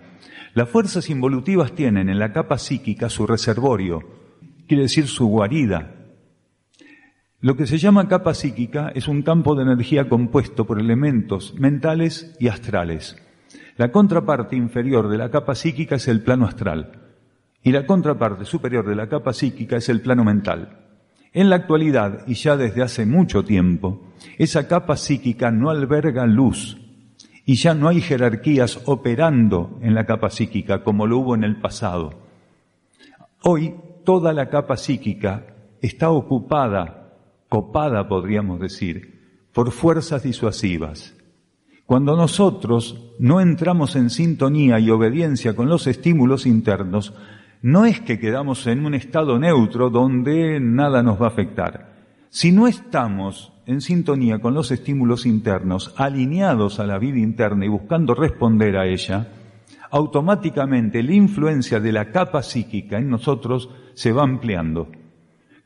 Las 0.54 0.68
fuerzas 0.68 1.10
involutivas 1.10 1.72
tienen 1.72 2.08
en 2.08 2.18
la 2.18 2.32
capa 2.32 2.58
psíquica 2.58 3.10
su 3.10 3.26
reservorio, 3.26 4.00
quiere 4.66 4.84
decir 4.84 5.08
su 5.08 5.26
guarida. 5.26 5.94
Lo 7.40 7.56
que 7.56 7.68
se 7.68 7.78
llama 7.78 8.08
capa 8.08 8.34
psíquica 8.34 8.90
es 8.96 9.06
un 9.06 9.22
campo 9.22 9.54
de 9.54 9.62
energía 9.62 10.08
compuesto 10.08 10.66
por 10.66 10.80
elementos 10.80 11.54
mentales 11.56 12.34
y 12.40 12.48
astrales. 12.48 13.16
La 13.76 13.92
contraparte 13.92 14.56
inferior 14.56 15.08
de 15.08 15.18
la 15.18 15.30
capa 15.30 15.54
psíquica 15.54 15.94
es 15.94 16.08
el 16.08 16.20
plano 16.22 16.46
astral 16.46 16.90
y 17.62 17.70
la 17.70 17.86
contraparte 17.86 18.44
superior 18.44 18.88
de 18.88 18.96
la 18.96 19.08
capa 19.08 19.32
psíquica 19.32 19.76
es 19.76 19.88
el 19.88 20.00
plano 20.00 20.24
mental. 20.24 20.80
En 21.32 21.48
la 21.48 21.56
actualidad, 21.56 22.24
y 22.26 22.34
ya 22.34 22.56
desde 22.56 22.82
hace 22.82 23.06
mucho 23.06 23.44
tiempo, 23.44 24.02
esa 24.36 24.66
capa 24.66 24.96
psíquica 24.96 25.52
no 25.52 25.70
alberga 25.70 26.26
luz 26.26 26.76
y 27.44 27.54
ya 27.54 27.72
no 27.72 27.86
hay 27.86 28.00
jerarquías 28.00 28.80
operando 28.86 29.78
en 29.80 29.94
la 29.94 30.06
capa 30.06 30.30
psíquica 30.30 30.82
como 30.82 31.06
lo 31.06 31.18
hubo 31.18 31.34
en 31.36 31.44
el 31.44 31.60
pasado. 31.60 32.14
Hoy 33.44 33.76
toda 34.04 34.32
la 34.32 34.48
capa 34.48 34.76
psíquica 34.76 35.46
está 35.80 36.10
ocupada 36.10 37.04
copada, 37.48 38.08
podríamos 38.08 38.60
decir, 38.60 39.48
por 39.52 39.70
fuerzas 39.70 40.22
disuasivas. 40.22 41.14
Cuando 41.86 42.16
nosotros 42.16 43.14
no 43.18 43.40
entramos 43.40 43.96
en 43.96 44.10
sintonía 44.10 44.78
y 44.78 44.90
obediencia 44.90 45.56
con 45.56 45.68
los 45.68 45.86
estímulos 45.86 46.44
internos, 46.44 47.14
no 47.62 47.86
es 47.86 48.00
que 48.00 48.18
quedamos 48.18 48.66
en 48.66 48.84
un 48.84 48.94
estado 48.94 49.38
neutro 49.38 49.90
donde 49.90 50.60
nada 50.60 51.02
nos 51.02 51.20
va 51.20 51.26
a 51.26 51.30
afectar. 51.30 51.96
Si 52.28 52.52
no 52.52 52.66
estamos 52.66 53.52
en 53.66 53.80
sintonía 53.80 54.38
con 54.38 54.54
los 54.54 54.70
estímulos 54.70 55.26
internos, 55.26 55.94
alineados 55.96 56.78
a 56.78 56.86
la 56.86 56.98
vida 56.98 57.18
interna 57.18 57.64
y 57.64 57.68
buscando 57.68 58.14
responder 58.14 58.76
a 58.76 58.86
ella, 58.86 59.28
automáticamente 59.90 61.02
la 61.02 61.14
influencia 61.14 61.80
de 61.80 61.92
la 61.92 62.10
capa 62.10 62.42
psíquica 62.42 62.98
en 62.98 63.08
nosotros 63.08 63.70
se 63.94 64.12
va 64.12 64.22
ampliando. 64.22 64.88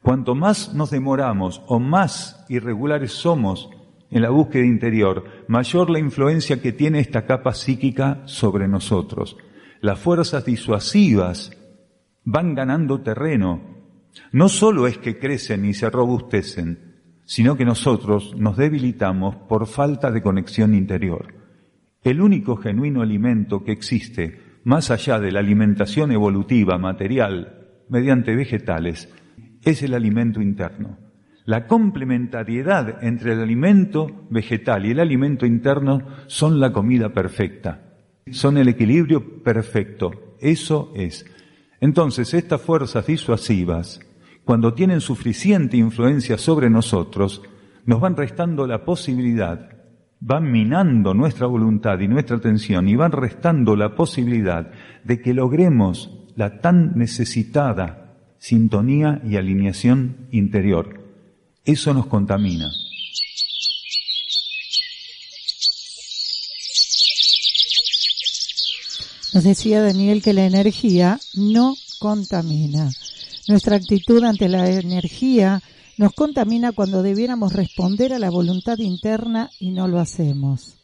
Cuanto 0.02 0.34
más 0.34 0.74
nos 0.74 0.90
demoramos 0.90 1.62
o 1.66 1.78
más 1.78 2.44
irregulares 2.48 3.12
somos 3.12 3.70
en 4.10 4.22
la 4.22 4.30
búsqueda 4.30 4.66
interior, 4.66 5.24
mayor 5.46 5.88
la 5.88 6.00
influencia 6.00 6.60
que 6.60 6.72
tiene 6.72 6.98
esta 6.98 7.24
capa 7.24 7.54
psíquica 7.54 8.22
sobre 8.26 8.68
nosotros. 8.68 9.36
Las 9.80 10.00
fuerzas 10.00 10.44
disuasivas 10.44 11.56
van 12.24 12.54
ganando 12.54 13.00
terreno. 13.00 13.62
No 14.32 14.48
solo 14.48 14.86
es 14.86 14.98
que 14.98 15.18
crecen 15.18 15.64
y 15.64 15.72
se 15.72 15.88
robustecen, 15.88 16.92
sino 17.24 17.56
que 17.56 17.64
nosotros 17.64 18.34
nos 18.36 18.56
debilitamos 18.56 19.36
por 19.48 19.66
falta 19.66 20.10
de 20.10 20.20
conexión 20.20 20.74
interior. 20.74 21.34
El 22.02 22.20
único 22.20 22.56
genuino 22.56 23.02
alimento 23.02 23.64
que 23.64 23.72
existe, 23.72 24.58
más 24.64 24.90
allá 24.90 25.20
de 25.20 25.30
la 25.30 25.40
alimentación 25.40 26.10
evolutiva 26.12 26.76
material 26.76 27.84
mediante 27.88 28.34
vegetales, 28.34 29.08
es 29.62 29.82
el 29.82 29.94
alimento 29.94 30.40
interno. 30.40 30.98
La 31.44 31.66
complementariedad 31.66 33.02
entre 33.02 33.32
el 33.32 33.40
alimento 33.40 34.26
vegetal 34.30 34.86
y 34.86 34.92
el 34.92 35.00
alimento 35.00 35.44
interno 35.44 36.02
son 36.26 36.60
la 36.60 36.72
comida 36.72 37.12
perfecta, 37.12 37.94
son 38.30 38.58
el 38.58 38.68
equilibrio 38.68 39.42
perfecto. 39.42 40.36
Eso 40.40 40.92
es. 40.94 41.26
Entonces, 41.80 42.32
estas 42.34 42.60
fuerzas 42.60 43.06
disuasivas, 43.06 44.00
cuando 44.44 44.74
tienen 44.74 45.00
suficiente 45.00 45.76
influencia 45.76 46.38
sobre 46.38 46.70
nosotros, 46.70 47.42
nos 47.84 48.00
van 48.00 48.16
restando 48.16 48.66
la 48.66 48.84
posibilidad 48.84 49.72
van 50.24 50.52
minando 50.52 51.14
nuestra 51.14 51.48
voluntad 51.48 51.98
y 51.98 52.06
nuestra 52.06 52.36
atención 52.36 52.88
y 52.88 52.94
van 52.94 53.10
restando 53.10 53.74
la 53.74 53.96
posibilidad 53.96 54.70
de 55.02 55.20
que 55.20 55.34
logremos 55.34 56.28
la 56.36 56.60
tan 56.60 56.96
necesitada 56.96 58.01
sintonía 58.42 59.22
y 59.24 59.36
alineación 59.36 60.26
interior. 60.32 61.00
Eso 61.64 61.94
nos 61.94 62.06
contamina. 62.06 62.72
Nos 69.32 69.44
decía 69.44 69.80
Daniel 69.80 70.22
que 70.22 70.32
la 70.32 70.44
energía 70.44 71.20
no 71.36 71.76
contamina. 72.00 72.90
Nuestra 73.46 73.76
actitud 73.76 74.24
ante 74.24 74.48
la 74.48 74.68
energía 74.68 75.62
nos 75.96 76.12
contamina 76.12 76.72
cuando 76.72 77.04
debiéramos 77.04 77.52
responder 77.52 78.12
a 78.12 78.18
la 78.18 78.28
voluntad 78.28 78.78
interna 78.78 79.50
y 79.60 79.70
no 79.70 79.86
lo 79.86 80.00
hacemos. 80.00 80.78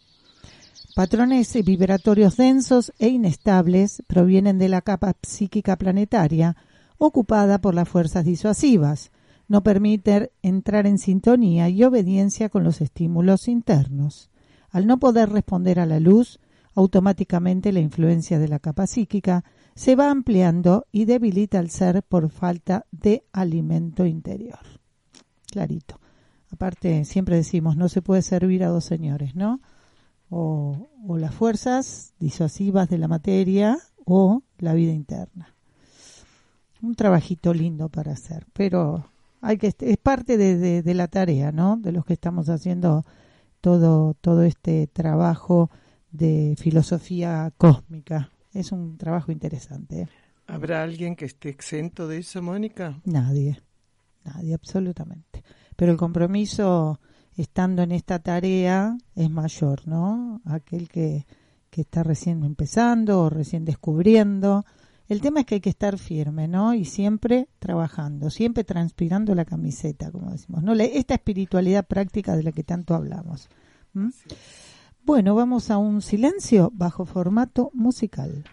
Patrones 0.95 1.53
vibratorios 1.65 2.37
densos 2.37 2.93
e 3.01 3.09
inestables 3.09 4.01
provienen 4.07 4.59
de 4.59 4.69
la 4.69 4.81
capa 4.81 5.15
psíquica 5.23 5.77
planetaria 5.77 6.57
ocupada 6.99 7.61
por 7.61 7.75
las 7.75 7.89
fuerzas 7.89 8.25
disuasivas, 8.25 9.11
no 9.47 9.63
permiten 9.63 10.31
entrar 10.43 10.87
en 10.87 10.99
sintonía 10.99 11.69
y 11.69 11.83
obediencia 11.85 12.49
con 12.49 12.65
los 12.65 12.81
estímulos 12.81 13.49
internos. 13.49 14.31
Al 14.71 14.87
no 14.87 14.99
poder 14.99 15.31
responder 15.31 15.81
a 15.81 15.87
la 15.87 16.01
luz, 16.01 16.39
automáticamente 16.75 17.73
la 17.73 17.81
influencia 17.81 18.39
de 18.39 18.49
la 18.49 18.59
capa 18.59 18.87
psíquica 18.87 19.45
se 19.75 19.97
va 19.97 20.11
ampliando 20.11 20.87
y 20.93 21.07
debilita 21.07 21.59
al 21.59 21.71
ser 21.71 22.03
por 22.03 22.29
falta 22.29 22.85
de 22.91 23.25
alimento 23.33 24.05
interior 24.05 24.59
clarito. 25.49 26.01
Aparte, 26.51 27.05
siempre 27.05 27.37
decimos, 27.37 27.77
no 27.77 27.89
se 27.89 28.03
puede 28.03 28.23
servir 28.23 28.65
a 28.65 28.69
dos 28.69 28.85
señores, 28.85 29.35
¿no? 29.35 29.61
O, 30.31 30.89
las 31.17 31.35
fuerzas 31.35 32.15
disuasivas 32.19 32.89
de 32.89 32.99
la 32.99 33.09
materia 33.09 33.79
o 34.05 34.43
la 34.59 34.75
vida 34.75 34.93
interna. 34.93 35.55
Un 36.83 36.95
trabajito 36.95 37.53
lindo 37.53 37.89
para 37.89 38.13
hacer, 38.13 38.47
pero 38.53 39.11
hay 39.41 39.59
que 39.59 39.75
es 39.79 39.97
parte 39.99 40.37
de, 40.37 40.83
de, 40.83 40.95
la 40.95 41.09
tarea, 41.09 41.53
¿no? 41.53 41.77
De 41.77 41.93
los 41.93 42.05
que 42.05 42.13
estamos 42.13 42.49
haciendo 42.49 43.05
todo 43.61 44.15
todo 44.21 44.43
este 44.43 44.87
trabajo 44.87 45.71
de 46.13 46.55
filosofía 46.59 47.53
cósmica. 47.57 48.31
Es 48.53 48.73
un 48.73 48.97
trabajo 48.97 49.33
interesante. 49.33 50.03
¿eh? 50.03 50.09
¿Habrá 50.47 50.83
alguien 50.83 51.17
que 51.17 51.27
esté 51.27 51.49
exento 51.49 52.09
de 52.09 52.19
eso, 52.19 52.43
Mónica? 52.43 53.01
Nadie 53.05 53.61
nadie, 54.29 54.55
absolutamente. 54.55 55.43
Pero 55.77 55.93
el 55.93 55.99
compromiso 55.99 57.01
estando 57.37 57.83
en 57.83 57.93
esta 57.93 58.19
tarea 58.19 58.97
es 59.15 59.31
mayor, 59.31 59.87
¿no? 59.87 60.41
Aquel 60.45 60.89
que, 60.89 61.27
que 61.71 61.83
está 61.83 62.03
recién 62.03 62.45
empezando 62.45 63.23
o 63.23 63.31
recién 63.31 63.65
descubriendo. 63.65 64.65
El 65.09 65.23
tema 65.23 65.41
es 65.41 65.47
que 65.47 65.55
hay 65.57 65.61
que 65.61 65.71
estar 65.71 65.99
firme, 65.99 66.49
¿no? 66.49 66.75
Y 66.75 66.85
siempre 66.85 67.49
trabajando, 67.59 68.29
siempre 68.29 68.63
transpirando 68.63 69.35
la 69.35 69.47
camiseta, 69.47 70.13
como 70.13 70.31
decimos, 70.31 70.63
¿no? 70.63 70.75
Esta 70.75 71.15
espiritualidad 71.15 71.87
práctica 71.87 72.37
de 72.37 72.43
la 72.43 72.53
que 72.53 72.63
tanto 72.63 72.95
hablamos. 72.95 73.49
Bueno, 75.03 75.35
vamos 75.35 75.71
a 75.71 75.79
un 75.79 76.03
silencio 76.03 76.71
bajo 76.75 77.07
formato 77.07 77.71
musical. 77.73 78.45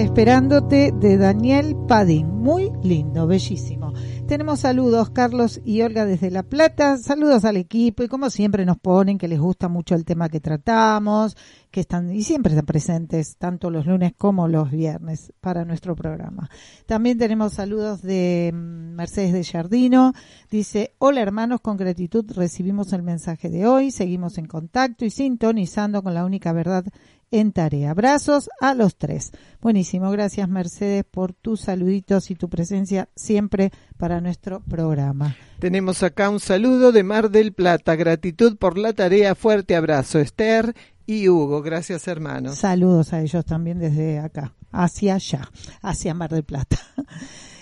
Esperándote 0.00 0.92
de 0.98 1.18
Daniel 1.18 1.76
Padín. 1.86 2.38
Muy 2.38 2.72
lindo, 2.82 3.26
bellísimo. 3.26 3.92
Tenemos 4.26 4.60
saludos, 4.60 5.10
Carlos 5.10 5.60
y 5.62 5.82
Olga 5.82 6.06
desde 6.06 6.30
La 6.30 6.42
Plata. 6.42 6.96
Saludos 6.96 7.44
al 7.44 7.58
equipo 7.58 8.02
y 8.02 8.08
como 8.08 8.30
siempre 8.30 8.64
nos 8.64 8.78
ponen 8.78 9.18
que 9.18 9.28
les 9.28 9.38
gusta 9.38 9.68
mucho 9.68 9.94
el 9.94 10.06
tema 10.06 10.30
que 10.30 10.40
tratamos, 10.40 11.36
que 11.70 11.80
están 11.80 12.10
y 12.14 12.22
siempre 12.22 12.52
están 12.52 12.64
presentes 12.64 13.36
tanto 13.36 13.70
los 13.70 13.84
lunes 13.84 14.14
como 14.16 14.48
los 14.48 14.70
viernes 14.70 15.34
para 15.42 15.66
nuestro 15.66 15.94
programa. 15.94 16.48
También 16.86 17.18
tenemos 17.18 17.52
saludos 17.52 18.00
de 18.00 18.52
mm, 18.54 18.94
Mercedes 18.94 19.34
de 19.34 19.44
Jardino. 19.44 20.14
Dice, 20.50 20.94
hola 20.98 21.20
hermanos, 21.20 21.60
con 21.60 21.76
gratitud 21.76 22.24
recibimos 22.34 22.94
el 22.94 23.02
mensaje 23.02 23.50
de 23.50 23.66
hoy, 23.66 23.90
seguimos 23.90 24.38
en 24.38 24.46
contacto 24.46 25.04
y 25.04 25.10
sintonizando 25.10 26.02
con 26.02 26.14
la 26.14 26.24
única 26.24 26.54
verdad 26.54 26.86
en 27.30 27.52
tarea. 27.52 27.90
Abrazos 27.90 28.48
a 28.60 28.74
los 28.74 28.96
tres. 28.96 29.32
Buenísimo, 29.60 30.10
gracias 30.10 30.48
Mercedes 30.48 31.04
por 31.10 31.32
tus 31.32 31.60
saluditos 31.60 32.30
y 32.30 32.34
tu 32.34 32.48
presencia 32.48 33.08
siempre 33.14 33.70
para 33.96 34.20
nuestro 34.20 34.60
programa. 34.60 35.36
Tenemos 35.58 36.02
acá 36.02 36.30
un 36.30 36.40
saludo 36.40 36.92
de 36.92 37.02
Mar 37.02 37.30
del 37.30 37.52
Plata, 37.52 37.94
gratitud 37.96 38.56
por 38.56 38.78
la 38.78 38.92
tarea, 38.92 39.34
fuerte 39.34 39.76
abrazo 39.76 40.18
Esther 40.18 40.74
y 41.06 41.28
Hugo, 41.28 41.62
gracias 41.62 42.08
hermanos. 42.08 42.58
Saludos 42.58 43.12
a 43.12 43.20
ellos 43.20 43.44
también 43.44 43.78
desde 43.78 44.18
acá, 44.18 44.54
hacia 44.72 45.14
allá, 45.14 45.50
hacia 45.82 46.14
Mar 46.14 46.30
del 46.30 46.44
Plata. 46.44 46.78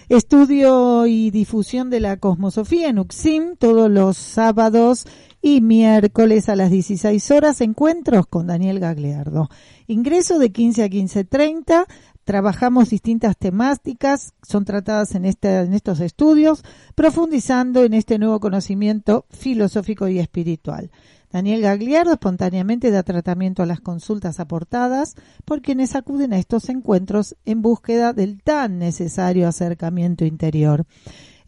Estudio 0.08 1.06
y 1.06 1.30
difusión 1.30 1.90
de 1.90 2.00
la 2.00 2.16
cosmosofía 2.16 2.88
en 2.88 2.98
UXIM 2.98 3.56
todos 3.56 3.90
los 3.90 4.16
sábados 4.16 5.06
y 5.40 5.60
miércoles 5.60 6.48
a 6.48 6.56
las 6.56 6.70
16 6.70 7.30
horas 7.30 7.60
encuentros 7.60 8.26
con 8.26 8.46
Daniel 8.46 8.80
Gagliardo. 8.80 9.48
Ingreso 9.86 10.38
de 10.38 10.52
15 10.52 10.82
a 10.82 10.88
15.30. 10.88 11.86
Trabajamos 12.24 12.90
distintas 12.90 13.38
temáticas, 13.38 14.34
son 14.42 14.66
tratadas 14.66 15.14
en, 15.14 15.24
este, 15.24 15.60
en 15.60 15.72
estos 15.72 16.00
estudios, 16.00 16.62
profundizando 16.94 17.84
en 17.84 17.94
este 17.94 18.18
nuevo 18.18 18.38
conocimiento 18.38 19.24
filosófico 19.30 20.08
y 20.08 20.18
espiritual. 20.18 20.90
Daniel 21.30 21.60
Gagliardo 21.60 22.12
espontáneamente 22.12 22.90
da 22.90 23.02
tratamiento 23.02 23.62
a 23.62 23.66
las 23.66 23.80
consultas 23.80 24.40
aportadas 24.40 25.14
por 25.44 25.60
quienes 25.60 25.94
acuden 25.94 26.32
a 26.32 26.38
estos 26.38 26.68
encuentros 26.70 27.36
en 27.44 27.60
búsqueda 27.60 28.12
del 28.12 28.42
tan 28.42 28.78
necesario 28.78 29.46
acercamiento 29.46 30.24
interior. 30.24 30.86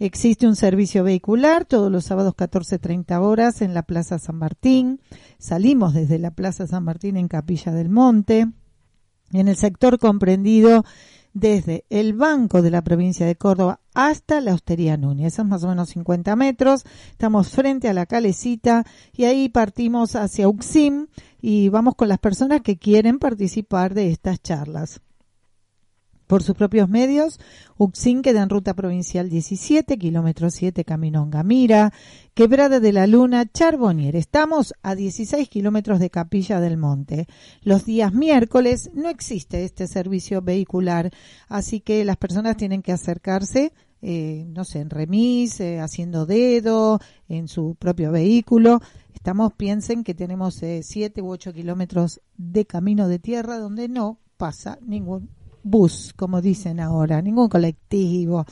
Existe 0.01 0.47
un 0.47 0.57
servicio 0.57 1.05
vehicular 1.05 1.67
todos 1.67 1.93
los 1.93 2.07
sábados 2.07 2.35
14.30 2.35 3.21
horas 3.21 3.61
en 3.61 3.75
la 3.75 3.83
Plaza 3.83 4.19
San 4.19 4.37
Martín. 4.37 4.99
Salimos 5.37 5.93
desde 5.93 6.19
la 6.19 6.31
Plaza 6.31 6.67
San 6.67 6.85
Martín 6.85 7.19
en 7.19 7.29
Capilla 7.29 7.71
del 7.71 7.91
Monte. 7.91 8.49
En 9.35 9.47
el 9.47 9.57
sector 9.57 9.99
comprendido 9.99 10.87
desde 11.35 11.85
el 11.91 12.15
Banco 12.15 12.63
de 12.63 12.71
la 12.71 12.81
provincia 12.81 13.27
de 13.27 13.37
Córdoba 13.37 13.81
hasta 13.93 14.41
la 14.41 14.55
Hostería 14.55 14.97
Núñez. 14.97 15.35
Son 15.35 15.51
más 15.51 15.65
o 15.65 15.69
menos 15.69 15.91
50 15.91 16.35
metros. 16.35 16.87
Estamos 17.11 17.51
frente 17.51 17.91
a 17.91 17.93
la 17.93 18.07
calecita 18.07 18.87
y 19.13 19.25
ahí 19.25 19.51
partimos 19.51 20.17
hacia 20.17 20.49
Uxim 20.49 21.09
y 21.43 21.69
vamos 21.69 21.95
con 21.95 22.09
las 22.09 22.21
personas 22.21 22.63
que 22.63 22.79
quieren 22.79 23.19
participar 23.19 23.93
de 23.93 24.11
estas 24.13 24.41
charlas 24.41 25.03
por 26.31 26.45
sus 26.45 26.55
propios 26.55 26.89
medios. 26.89 27.41
Uxín 27.77 28.23
queda 28.23 28.45
en 28.45 28.51
ruta 28.51 28.75
provincial 28.75 29.29
17, 29.29 29.99
kilómetro 29.99 30.49
7, 30.49 30.85
camino 30.85 31.27
Gamira, 31.29 31.93
Quebrada 32.35 32.79
de 32.79 32.93
la 32.93 33.09
Luna, 33.09 33.51
Charbonnier. 33.53 34.15
Estamos 34.15 34.73
a 34.85 34.95
16 34.95 35.49
kilómetros 35.49 35.99
de 35.99 36.09
Capilla 36.09 36.61
del 36.61 36.77
Monte. 36.77 37.27
Los 37.63 37.85
días 37.85 38.15
miércoles 38.15 38.93
no 38.95 39.09
existe 39.09 39.65
este 39.65 39.89
servicio 39.89 40.41
vehicular, 40.41 41.11
así 41.49 41.81
que 41.81 42.05
las 42.05 42.17
personas 42.17 42.57
tienen 42.57 42.83
que 42.83 42.93
acercarse 42.93 43.73
eh, 44.01 44.47
no 44.49 44.65
sé, 44.65 44.79
en 44.79 44.89
remis, 44.89 45.61
eh, 45.61 45.81
haciendo 45.81 46.27
dedo, 46.27 47.01
en 47.29 47.49
su 47.49 47.75
propio 47.75 48.13
vehículo. 48.13 48.81
Estamos, 49.15 49.53
piensen 49.55 50.05
que 50.05 50.15
tenemos 50.15 50.63
eh, 50.63 50.83
7 50.85 51.21
u 51.23 51.29
8 51.29 51.53
kilómetros 51.53 52.21
de 52.37 52.67
camino 52.67 53.09
de 53.09 53.19
tierra 53.19 53.59
donde 53.59 53.89
no 53.89 54.21
pasa 54.37 54.79
ningún 54.81 55.29
bus, 55.63 56.13
como 56.17 56.41
dicen 56.41 56.81
ahora, 56.81 57.21
ningún 57.23 57.49
colectivo, 57.49 58.45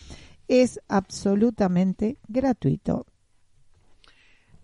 es 0.48 0.80
absolutamente 0.88 2.16
gratuito. 2.28 3.06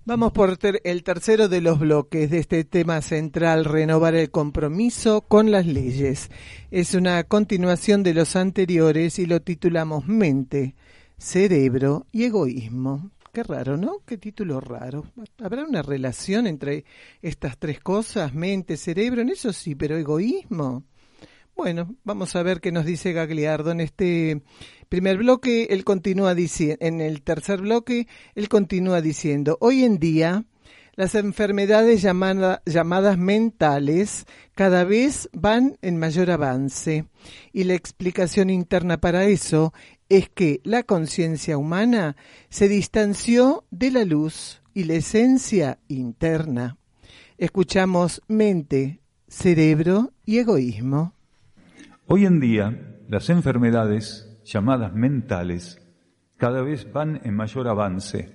Vamos 0.08 0.32
por 0.32 0.58
el 0.84 1.02
tercero 1.02 1.50
de 1.50 1.60
los 1.60 1.80
bloques 1.80 2.30
de 2.30 2.38
este 2.38 2.64
tema 2.64 3.02
central, 3.02 3.66
renovar 3.66 4.14
el 4.14 4.30
compromiso 4.30 5.20
con 5.20 5.50
las 5.50 5.66
leyes. 5.66 6.30
Es 6.70 6.94
una 6.94 7.22
continuación 7.24 8.02
de 8.02 8.14
los 8.14 8.34
anteriores 8.34 9.18
y 9.18 9.26
lo 9.26 9.42
titulamos 9.42 10.06
Mente, 10.06 10.76
Cerebro 11.18 12.06
y 12.10 12.24
Egoísmo. 12.24 13.10
Qué 13.34 13.42
raro, 13.42 13.76
¿no? 13.76 13.98
Qué 14.06 14.16
título 14.16 14.60
raro. 14.60 15.04
¿Habrá 15.42 15.64
una 15.64 15.82
relación 15.82 16.46
entre 16.46 16.86
estas 17.20 17.58
tres 17.58 17.78
cosas? 17.78 18.32
Mente, 18.32 18.78
cerebro, 18.78 19.20
en 19.20 19.28
eso 19.28 19.52
sí, 19.52 19.74
pero 19.74 19.98
egoísmo. 19.98 20.84
Bueno, 21.58 21.96
vamos 22.04 22.36
a 22.36 22.44
ver 22.44 22.60
qué 22.60 22.70
nos 22.70 22.84
dice 22.84 23.12
Gagliardo 23.12 23.72
en 23.72 23.80
este 23.80 24.42
primer 24.88 25.18
bloque. 25.18 25.66
Él 25.70 25.82
continúa 25.82 26.36
diciendo, 26.36 26.76
en 26.78 27.00
el 27.00 27.22
tercer 27.22 27.62
bloque, 27.62 28.06
él 28.36 28.48
continúa 28.48 29.00
diciendo, 29.00 29.58
hoy 29.60 29.82
en 29.82 29.98
día 29.98 30.44
las 30.94 31.16
enfermedades 31.16 32.00
llamadas 32.00 33.18
mentales 33.18 34.26
cada 34.54 34.84
vez 34.84 35.28
van 35.32 35.76
en 35.82 35.96
mayor 35.96 36.30
avance 36.30 37.06
y 37.52 37.64
la 37.64 37.74
explicación 37.74 38.50
interna 38.50 39.00
para 39.00 39.24
eso 39.24 39.74
es 40.08 40.28
que 40.28 40.60
la 40.62 40.84
conciencia 40.84 41.58
humana 41.58 42.14
se 42.50 42.68
distanció 42.68 43.64
de 43.72 43.90
la 43.90 44.04
luz 44.04 44.62
y 44.74 44.84
la 44.84 44.94
esencia 44.94 45.80
interna. 45.88 46.78
Escuchamos 47.36 48.22
mente, 48.28 49.00
cerebro 49.26 50.12
y 50.24 50.38
egoísmo. 50.38 51.17
Hoy 52.10 52.24
en 52.24 52.40
día, 52.40 53.04
las 53.06 53.28
enfermedades 53.28 54.40
llamadas 54.42 54.94
mentales 54.94 55.78
cada 56.38 56.62
vez 56.62 56.90
van 56.90 57.20
en 57.22 57.36
mayor 57.36 57.68
avance. 57.68 58.32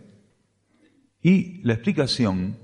Y 1.23 1.59
la 1.63 1.73
explicación 1.73 2.59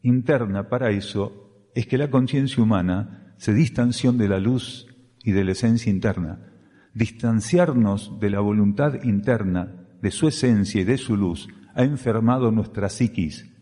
interna 0.00 0.70
para 0.70 0.90
eso 0.90 1.68
es 1.74 1.86
que 1.86 1.98
la 1.98 2.08
conciencia 2.08 2.62
humana 2.62 3.34
se 3.36 3.52
distanció 3.52 4.10
de 4.12 4.26
la 4.26 4.38
luz 4.38 4.86
y 5.22 5.32
de 5.32 5.44
la 5.44 5.52
esencia 5.52 5.90
interna. 5.90 6.50
Distanciarnos 6.94 8.18
de 8.18 8.30
la 8.30 8.40
voluntad 8.40 9.02
interna, 9.04 9.86
de 10.00 10.10
su 10.10 10.28
esencia 10.28 10.80
y 10.80 10.84
de 10.84 10.96
su 10.96 11.14
luz, 11.14 11.46
ha 11.74 11.84
enfermado 11.84 12.50
nuestra 12.50 12.88
psiquis, 12.88 13.52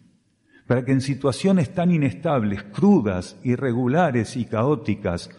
para 0.68 0.84
que 0.84 0.92
en 0.92 1.00
situaciones 1.00 1.74
tan 1.74 1.90
inestables, 1.90 2.62
crudas, 2.62 3.40
irregulares 3.42 4.36
y 4.36 4.44
caóticas, 4.44 5.30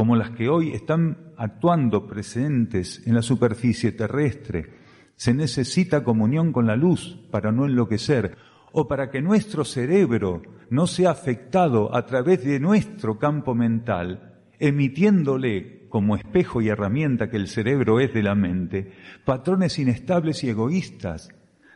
como 0.00 0.16
las 0.16 0.30
que 0.30 0.48
hoy 0.48 0.70
están 0.70 1.34
actuando 1.36 2.06
presentes 2.06 3.06
en 3.06 3.14
la 3.14 3.20
superficie 3.20 3.92
terrestre. 3.92 4.70
Se 5.14 5.34
necesita 5.34 6.02
comunión 6.02 6.52
con 6.52 6.66
la 6.66 6.74
luz 6.74 7.18
para 7.30 7.52
no 7.52 7.66
enloquecer 7.66 8.38
o 8.72 8.88
para 8.88 9.10
que 9.10 9.20
nuestro 9.20 9.62
cerebro 9.62 10.40
no 10.70 10.86
sea 10.86 11.10
afectado 11.10 11.94
a 11.94 12.06
través 12.06 12.42
de 12.46 12.58
nuestro 12.58 13.18
campo 13.18 13.54
mental, 13.54 14.40
emitiéndole 14.58 15.86
como 15.90 16.16
espejo 16.16 16.62
y 16.62 16.70
herramienta 16.70 17.28
que 17.28 17.36
el 17.36 17.46
cerebro 17.46 18.00
es 18.00 18.14
de 18.14 18.22
la 18.22 18.34
mente, 18.34 18.94
patrones 19.26 19.78
inestables 19.78 20.42
y 20.44 20.48
egoístas. 20.48 21.28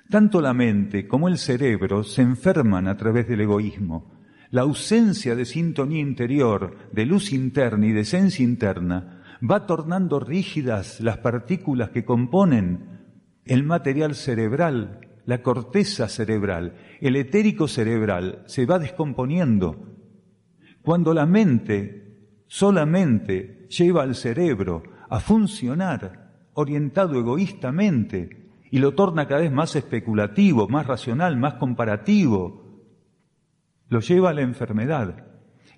Tanto 0.08 0.40
la 0.40 0.54
mente 0.54 1.06
como 1.06 1.28
el 1.28 1.36
cerebro 1.36 2.04
se 2.04 2.22
enferman 2.22 2.88
a 2.88 2.96
través 2.96 3.28
del 3.28 3.42
egoísmo. 3.42 4.13
La 4.54 4.62
ausencia 4.62 5.34
de 5.34 5.46
sintonía 5.46 5.98
interior, 5.98 6.76
de 6.92 7.06
luz 7.06 7.32
interna 7.32 7.88
y 7.88 7.92
de 7.92 8.02
esencia 8.02 8.44
interna, 8.44 9.20
va 9.42 9.66
tornando 9.66 10.20
rígidas 10.20 11.00
las 11.00 11.18
partículas 11.18 11.90
que 11.90 12.04
componen 12.04 13.00
el 13.46 13.64
material 13.64 14.14
cerebral, 14.14 15.00
la 15.26 15.42
corteza 15.42 16.06
cerebral, 16.08 16.76
el 17.00 17.16
etérico 17.16 17.66
cerebral, 17.66 18.44
se 18.46 18.64
va 18.64 18.78
descomponiendo. 18.78 19.88
Cuando 20.82 21.14
la 21.14 21.26
mente 21.26 22.44
solamente 22.46 23.66
lleva 23.70 24.04
al 24.04 24.14
cerebro 24.14 24.84
a 25.10 25.18
funcionar 25.18 26.46
orientado 26.52 27.18
egoístamente 27.18 28.52
y 28.70 28.78
lo 28.78 28.94
torna 28.94 29.26
cada 29.26 29.40
vez 29.40 29.50
más 29.50 29.74
especulativo, 29.74 30.68
más 30.68 30.86
racional, 30.86 31.36
más 31.36 31.54
comparativo, 31.54 32.63
lo 33.88 34.00
lleva 34.00 34.30
a 34.30 34.34
la 34.34 34.42
enfermedad. 34.42 35.26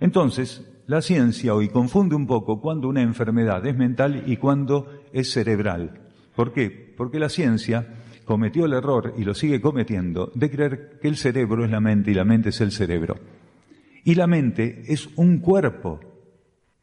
Entonces, 0.00 0.66
la 0.86 1.02
ciencia 1.02 1.54
hoy 1.54 1.68
confunde 1.68 2.14
un 2.14 2.26
poco 2.26 2.60
cuando 2.60 2.88
una 2.88 3.02
enfermedad 3.02 3.64
es 3.66 3.76
mental 3.76 4.22
y 4.26 4.36
cuando 4.36 5.00
es 5.12 5.32
cerebral. 5.32 6.00
¿Por 6.34 6.52
qué? 6.52 6.94
Porque 6.96 7.18
la 7.18 7.28
ciencia 7.28 7.86
cometió 8.24 8.66
el 8.66 8.72
error 8.72 9.14
y 9.16 9.24
lo 9.24 9.34
sigue 9.34 9.60
cometiendo 9.60 10.30
de 10.34 10.50
creer 10.50 10.98
que 11.00 11.08
el 11.08 11.16
cerebro 11.16 11.64
es 11.64 11.70
la 11.70 11.80
mente 11.80 12.10
y 12.10 12.14
la 12.14 12.24
mente 12.24 12.50
es 12.50 12.60
el 12.60 12.72
cerebro. 12.72 13.16
Y 14.04 14.14
la 14.14 14.26
mente 14.26 14.84
es 14.86 15.08
un 15.16 15.38
cuerpo 15.38 16.00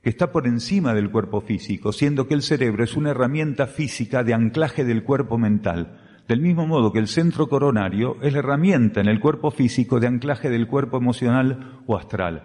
que 0.02 0.10
está 0.10 0.34
por 0.34 0.48
encima 0.48 0.94
del 0.94 1.10
cuerpo 1.10 1.40
físico, 1.40 1.94
siendo 1.94 2.28
que 2.28 2.34
el 2.34 2.42
cerebro 2.42 2.84
es 2.84 2.98
una 2.98 3.12
herramienta 3.12 3.68
física 3.68 4.24
de 4.24 4.34
anclaje 4.34 4.84
del 4.84 5.04
cuerpo 5.04 5.38
mental. 5.38 6.03
Del 6.28 6.40
mismo 6.40 6.66
modo 6.66 6.94
que 6.94 7.00
el 7.00 7.08
centro 7.08 7.50
coronario 7.50 8.18
es 8.22 8.34
la 8.34 8.40
herramienta 8.40 9.02
en 9.02 9.08
el 9.08 9.20
cuerpo 9.20 9.52
físico 9.52 10.00
de 10.00 10.08
anclaje 10.08 10.50
del 10.50 10.68
cuerpo 10.68 10.98
emocional 10.98 11.82
o 11.86 11.98
astral. 11.98 12.44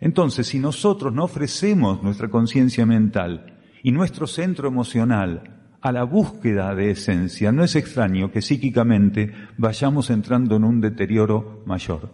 Entonces, 0.00 0.48
si 0.48 0.58
nosotros 0.58 1.12
no 1.12 1.24
ofrecemos 1.24 2.02
nuestra 2.02 2.28
conciencia 2.28 2.84
mental 2.84 3.60
y 3.82 3.92
nuestro 3.92 4.26
centro 4.26 4.68
emocional 4.68 5.76
a 5.80 5.92
la 5.92 6.02
búsqueda 6.02 6.74
de 6.74 6.90
esencia, 6.90 7.52
no 7.52 7.62
es 7.62 7.76
extraño 7.76 8.32
que 8.32 8.42
psíquicamente 8.42 9.32
vayamos 9.56 10.10
entrando 10.10 10.56
en 10.56 10.64
un 10.64 10.80
deterioro 10.80 11.62
mayor. 11.64 12.10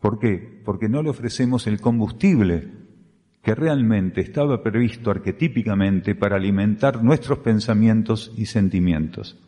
¿Por 0.00 0.18
qué? 0.18 0.60
Porque 0.64 0.88
no 0.88 1.02
le 1.02 1.10
ofrecemos 1.10 1.66
el 1.68 1.80
combustible 1.80 2.72
que 3.42 3.54
realmente 3.54 4.22
estaba 4.22 4.62
previsto 4.62 5.10
arquetípicamente 5.10 6.14
para 6.14 6.36
alimentar 6.36 7.02
nuestros 7.02 7.38
pensamientos 7.38 8.32
y 8.36 8.46
sentimientos. 8.46 9.38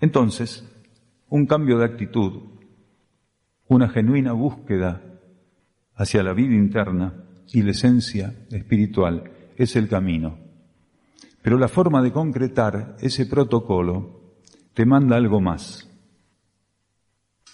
Entonces, 0.00 0.64
un 1.28 1.46
cambio 1.46 1.78
de 1.78 1.86
actitud, 1.86 2.42
una 3.68 3.88
genuina 3.88 4.32
búsqueda 4.32 5.02
hacia 5.94 6.22
la 6.22 6.32
vida 6.32 6.54
interna 6.54 7.24
y 7.52 7.62
la 7.62 7.70
esencia 7.70 8.34
espiritual 8.50 9.30
es 9.56 9.76
el 9.76 9.88
camino. 9.88 10.38
Pero 11.42 11.58
la 11.58 11.68
forma 11.68 12.02
de 12.02 12.12
concretar 12.12 12.96
ese 13.00 13.26
protocolo 13.26 14.34
te 14.74 14.84
manda 14.84 15.16
algo 15.16 15.40
más. 15.40 15.88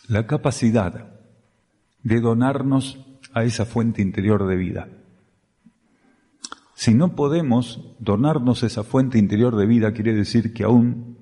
La 0.08 0.26
capacidad 0.26 1.12
de 2.02 2.20
donarnos 2.20 2.98
a 3.32 3.44
esa 3.44 3.64
fuente 3.64 4.02
interior 4.02 4.46
de 4.46 4.56
vida. 4.56 4.88
Si 6.74 6.94
no 6.94 7.14
podemos 7.14 7.94
donarnos 8.00 8.64
esa 8.64 8.82
fuente 8.82 9.18
interior 9.18 9.56
de 9.56 9.66
vida, 9.66 9.92
quiere 9.92 10.14
decir 10.14 10.52
que 10.52 10.64
aún 10.64 11.18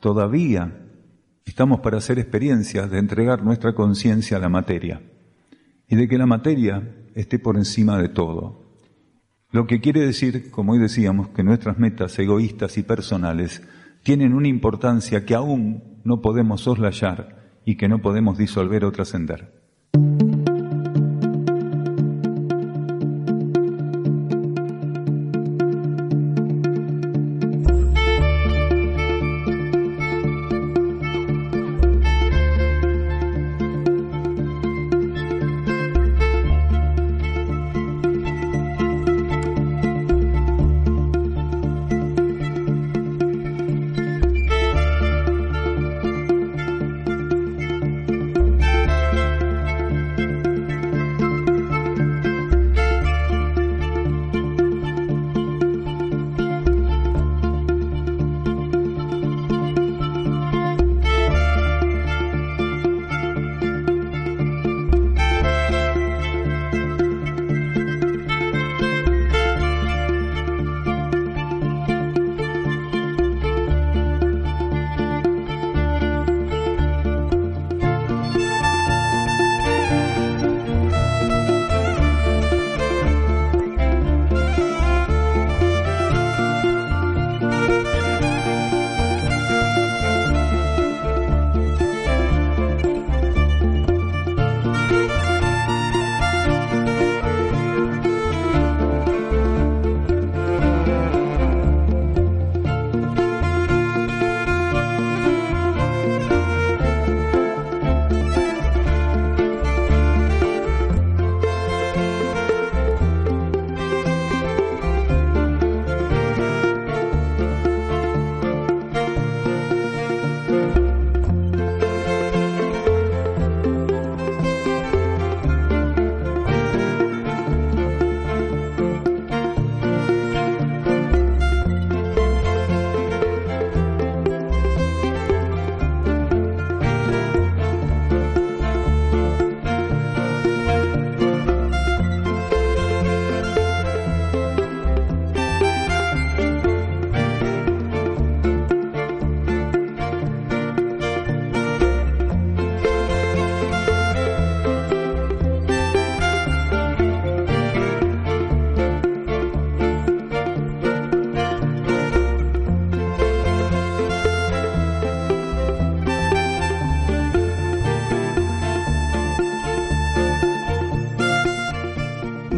Todavía 0.00 0.86
estamos 1.44 1.80
para 1.80 1.98
hacer 1.98 2.18
experiencias 2.18 2.90
de 2.90 2.98
entregar 2.98 3.42
nuestra 3.42 3.74
conciencia 3.74 4.36
a 4.36 4.40
la 4.40 4.48
materia 4.48 5.02
y 5.88 5.96
de 5.96 6.06
que 6.06 6.18
la 6.18 6.26
materia 6.26 6.94
esté 7.14 7.38
por 7.38 7.56
encima 7.56 8.00
de 8.00 8.08
todo. 8.08 8.76
Lo 9.50 9.66
que 9.66 9.80
quiere 9.80 10.00
decir, 10.04 10.50
como 10.50 10.72
hoy 10.72 10.78
decíamos, 10.78 11.30
que 11.30 11.42
nuestras 11.42 11.78
metas 11.78 12.16
egoístas 12.18 12.78
y 12.78 12.82
personales 12.82 13.66
tienen 14.04 14.34
una 14.34 14.46
importancia 14.46 15.24
que 15.24 15.34
aún 15.34 16.00
no 16.04 16.20
podemos 16.20 16.60
soslayar 16.60 17.60
y 17.64 17.76
que 17.76 17.88
no 17.88 18.00
podemos 18.00 18.38
disolver 18.38 18.84
o 18.84 18.92
trascender. 18.92 19.57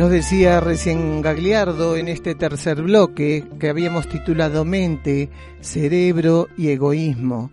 Decía 0.08 0.60
recién 0.60 1.20
Gagliardo 1.20 1.96
en 1.96 2.08
este 2.08 2.34
tercer 2.34 2.82
bloque 2.82 3.44
que 3.58 3.68
habíamos 3.68 4.08
titulado 4.08 4.64
Mente, 4.64 5.28
Cerebro 5.60 6.48
y 6.56 6.68
Egoísmo. 6.68 7.50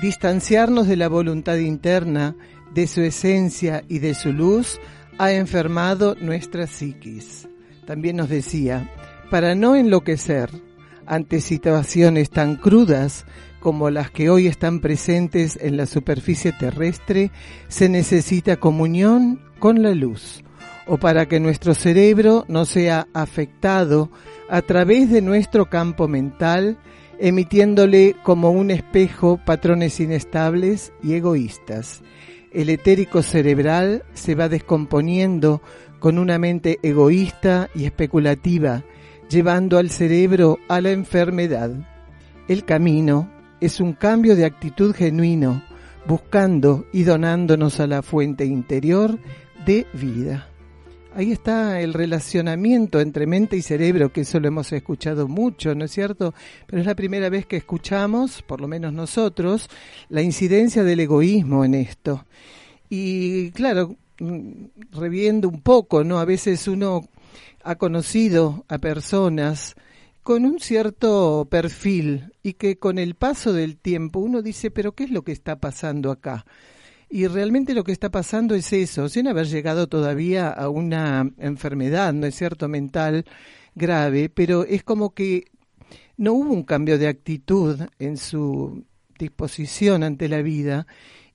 Distanciarnos 0.00 0.86
de 0.86 0.96
la 0.96 1.08
voluntad 1.08 1.56
interna 1.56 2.36
de 2.72 2.86
su 2.86 3.02
esencia 3.02 3.84
y 3.88 3.98
de 3.98 4.14
su 4.14 4.32
luz, 4.32 4.80
ha 5.18 5.32
enfermado 5.32 6.14
nuestra 6.20 6.66
psiquis. 6.66 7.48
También 7.86 8.16
nos 8.16 8.28
decía, 8.28 8.90
para 9.30 9.54
no 9.54 9.76
enloquecer 9.76 10.50
ante 11.06 11.40
situaciones 11.40 12.30
tan 12.30 12.56
crudas 12.56 13.26
como 13.60 13.90
las 13.90 14.10
que 14.10 14.30
hoy 14.30 14.46
están 14.46 14.80
presentes 14.80 15.58
en 15.60 15.76
la 15.76 15.86
superficie 15.86 16.52
terrestre, 16.52 17.30
se 17.68 17.88
necesita 17.88 18.56
comunión 18.56 19.42
con 19.58 19.82
la 19.82 19.90
luz, 19.90 20.42
o 20.92 20.98
para 20.98 21.26
que 21.26 21.38
nuestro 21.38 21.72
cerebro 21.74 22.44
no 22.48 22.64
sea 22.64 23.06
afectado 23.14 24.10
a 24.48 24.60
través 24.60 25.08
de 25.08 25.22
nuestro 25.22 25.70
campo 25.70 26.08
mental, 26.08 26.78
emitiéndole 27.20 28.16
como 28.24 28.50
un 28.50 28.72
espejo 28.72 29.38
patrones 29.46 30.00
inestables 30.00 30.92
y 31.00 31.14
egoístas. 31.14 32.02
El 32.52 32.70
etérico 32.70 33.22
cerebral 33.22 34.02
se 34.14 34.34
va 34.34 34.48
descomponiendo 34.48 35.62
con 36.00 36.18
una 36.18 36.40
mente 36.40 36.80
egoísta 36.82 37.70
y 37.72 37.84
especulativa, 37.84 38.82
llevando 39.28 39.78
al 39.78 39.90
cerebro 39.90 40.58
a 40.66 40.80
la 40.80 40.90
enfermedad. 40.90 41.70
El 42.48 42.64
camino 42.64 43.30
es 43.60 43.78
un 43.78 43.92
cambio 43.92 44.34
de 44.34 44.44
actitud 44.44 44.92
genuino, 44.92 45.62
buscando 46.08 46.84
y 46.92 47.04
donándonos 47.04 47.78
a 47.78 47.86
la 47.86 48.02
fuente 48.02 48.44
interior 48.44 49.20
de 49.64 49.86
vida. 49.92 50.49
Ahí 51.12 51.32
está 51.32 51.80
el 51.80 51.92
relacionamiento 51.92 53.00
entre 53.00 53.26
mente 53.26 53.56
y 53.56 53.62
cerebro, 53.62 54.12
que 54.12 54.20
eso 54.20 54.38
lo 54.38 54.46
hemos 54.46 54.72
escuchado 54.72 55.26
mucho, 55.26 55.74
¿no 55.74 55.86
es 55.86 55.90
cierto? 55.90 56.34
Pero 56.66 56.80
es 56.80 56.86
la 56.86 56.94
primera 56.94 57.28
vez 57.28 57.46
que 57.46 57.56
escuchamos, 57.56 58.42
por 58.42 58.60
lo 58.60 58.68
menos 58.68 58.92
nosotros, 58.92 59.68
la 60.08 60.22
incidencia 60.22 60.84
del 60.84 61.00
egoísmo 61.00 61.64
en 61.64 61.74
esto. 61.74 62.24
Y 62.88 63.50
claro, 63.50 63.96
mm, 64.20 64.66
reviendo 64.92 65.48
un 65.48 65.62
poco, 65.62 66.04
¿no? 66.04 66.20
A 66.20 66.24
veces 66.24 66.68
uno 66.68 67.08
ha 67.64 67.74
conocido 67.74 68.64
a 68.68 68.78
personas 68.78 69.74
con 70.22 70.44
un 70.44 70.60
cierto 70.60 71.48
perfil 71.50 72.32
y 72.44 72.52
que 72.52 72.78
con 72.78 72.98
el 72.98 73.16
paso 73.16 73.52
del 73.52 73.76
tiempo 73.78 74.20
uno 74.20 74.42
dice, 74.42 74.70
pero 74.70 74.92
¿qué 74.92 75.04
es 75.04 75.10
lo 75.10 75.22
que 75.22 75.32
está 75.32 75.56
pasando 75.56 76.12
acá? 76.12 76.46
Y 77.10 77.26
realmente 77.26 77.74
lo 77.74 77.82
que 77.82 77.90
está 77.90 78.08
pasando 78.10 78.54
es 78.54 78.72
eso, 78.72 79.08
sin 79.08 79.26
haber 79.26 79.46
llegado 79.46 79.88
todavía 79.88 80.48
a 80.48 80.68
una 80.68 81.28
enfermedad, 81.38 82.12
¿no 82.12 82.26
es 82.26 82.36
cierto?, 82.36 82.68
mental 82.68 83.24
grave, 83.74 84.28
pero 84.28 84.64
es 84.64 84.84
como 84.84 85.12
que 85.12 85.46
no 86.16 86.34
hubo 86.34 86.52
un 86.52 86.62
cambio 86.62 86.98
de 86.98 87.08
actitud 87.08 87.80
en 87.98 88.16
su 88.16 88.84
disposición 89.18 90.04
ante 90.04 90.28
la 90.28 90.40
vida 90.40 90.86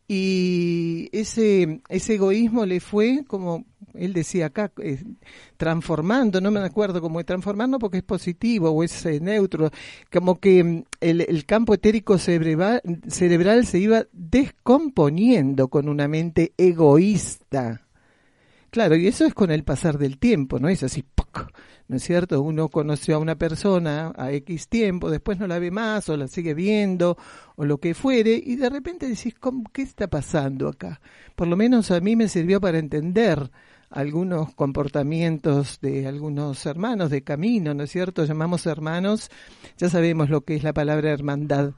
y 0.08 1.10
ese, 1.12 1.82
ese 1.90 2.14
egoísmo 2.16 2.66
le 2.66 2.80
fue 2.80 3.24
como 3.28 3.66
él 3.98 4.14
decía 4.14 4.48
acá, 4.48 4.72
eh, 4.82 5.04
transformando, 5.58 6.42
no 6.42 6.52
me 6.52 6.60
acuerdo 6.60 7.02
cómo 7.02 7.20
es 7.20 7.26
transformando 7.26 7.80
porque 7.80 7.98
es 7.98 8.04
positivo 8.04 8.70
o 8.70 8.84
es 8.84 9.06
eh, 9.06 9.20
neutro, 9.20 9.72
como 10.12 10.40
que 10.40 10.64
mm, 10.64 10.84
el, 11.02 11.46
campo 11.46 11.74
etérico 11.74 12.18
cerebral, 12.18 12.82
se 13.66 13.80
iba 13.80 14.06
descomponiendo 14.12 15.68
con 15.68 15.90
una 15.90 16.08
mente 16.08 16.54
egoísta. 16.58 17.82
Claro, 18.70 18.96
y 18.96 19.08
eso 19.08 19.26
es 19.26 19.34
con 19.34 19.52
el 19.52 19.64
pasar 19.64 19.98
del 19.98 20.18
tiempo, 20.18 20.60
no 20.60 20.68
es 20.68 20.84
así, 20.84 21.04
¡poc! 21.04 21.52
¿no 21.88 21.98
es 21.98 22.04
cierto? 22.04 22.42
Uno 22.42 22.70
conoció 22.70 23.16
a 23.16 23.20
una 23.20 23.36
persona 23.36 24.12
a 24.16 24.32
X 24.32 24.68
tiempo, 24.68 25.12
después 25.12 25.40
no 25.40 25.48
la 25.48 25.60
ve 25.60 25.72
más 25.72 26.10
o 26.10 26.18
la 26.18 26.28
sigue 26.28 26.54
viendo 26.54 27.18
o 27.56 27.66
lo 27.66 27.78
que 27.78 27.94
fuere 27.94 28.42
y 28.44 28.56
de 28.56 28.70
repente 28.70 29.08
decís, 29.08 29.36
¿qué 29.72 29.82
está 29.82 30.08
pasando 30.08 30.68
acá? 30.68 31.00
Por 31.36 31.48
lo 31.48 31.56
menos 31.56 31.92
a 31.92 32.00
mí 32.00 32.16
me 32.16 32.28
sirvió 32.28 32.60
para 32.60 32.80
entender 32.80 33.52
algunos 33.96 34.54
comportamientos 34.54 35.80
de 35.82 36.06
algunos 36.06 36.66
hermanos 36.66 37.10
de 37.10 37.24
camino, 37.24 37.74
¿no 37.74 37.84
es 37.84 37.92
cierto? 37.92 38.26
Llamamos 38.26 38.66
hermanos, 38.66 39.32
ya 39.78 39.90
sabemos 39.90 40.30
lo 40.30 40.42
que 40.42 40.56
es 40.56 40.64
la 40.64 40.74
palabra 40.74 41.12
hermandad, 41.12 41.72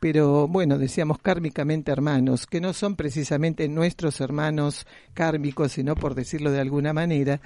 pero 0.00 0.48
bueno, 0.48 0.78
decíamos 0.78 1.18
kármicamente 1.18 1.92
hermanos, 1.92 2.46
que 2.46 2.62
no 2.62 2.72
son 2.72 2.96
precisamente 2.96 3.68
nuestros 3.68 4.20
hermanos 4.22 4.86
kármicos, 5.12 5.72
sino 5.72 5.94
por 5.94 6.14
decirlo 6.14 6.50
de 6.50 6.60
alguna 6.60 6.94
manera, 6.94 7.42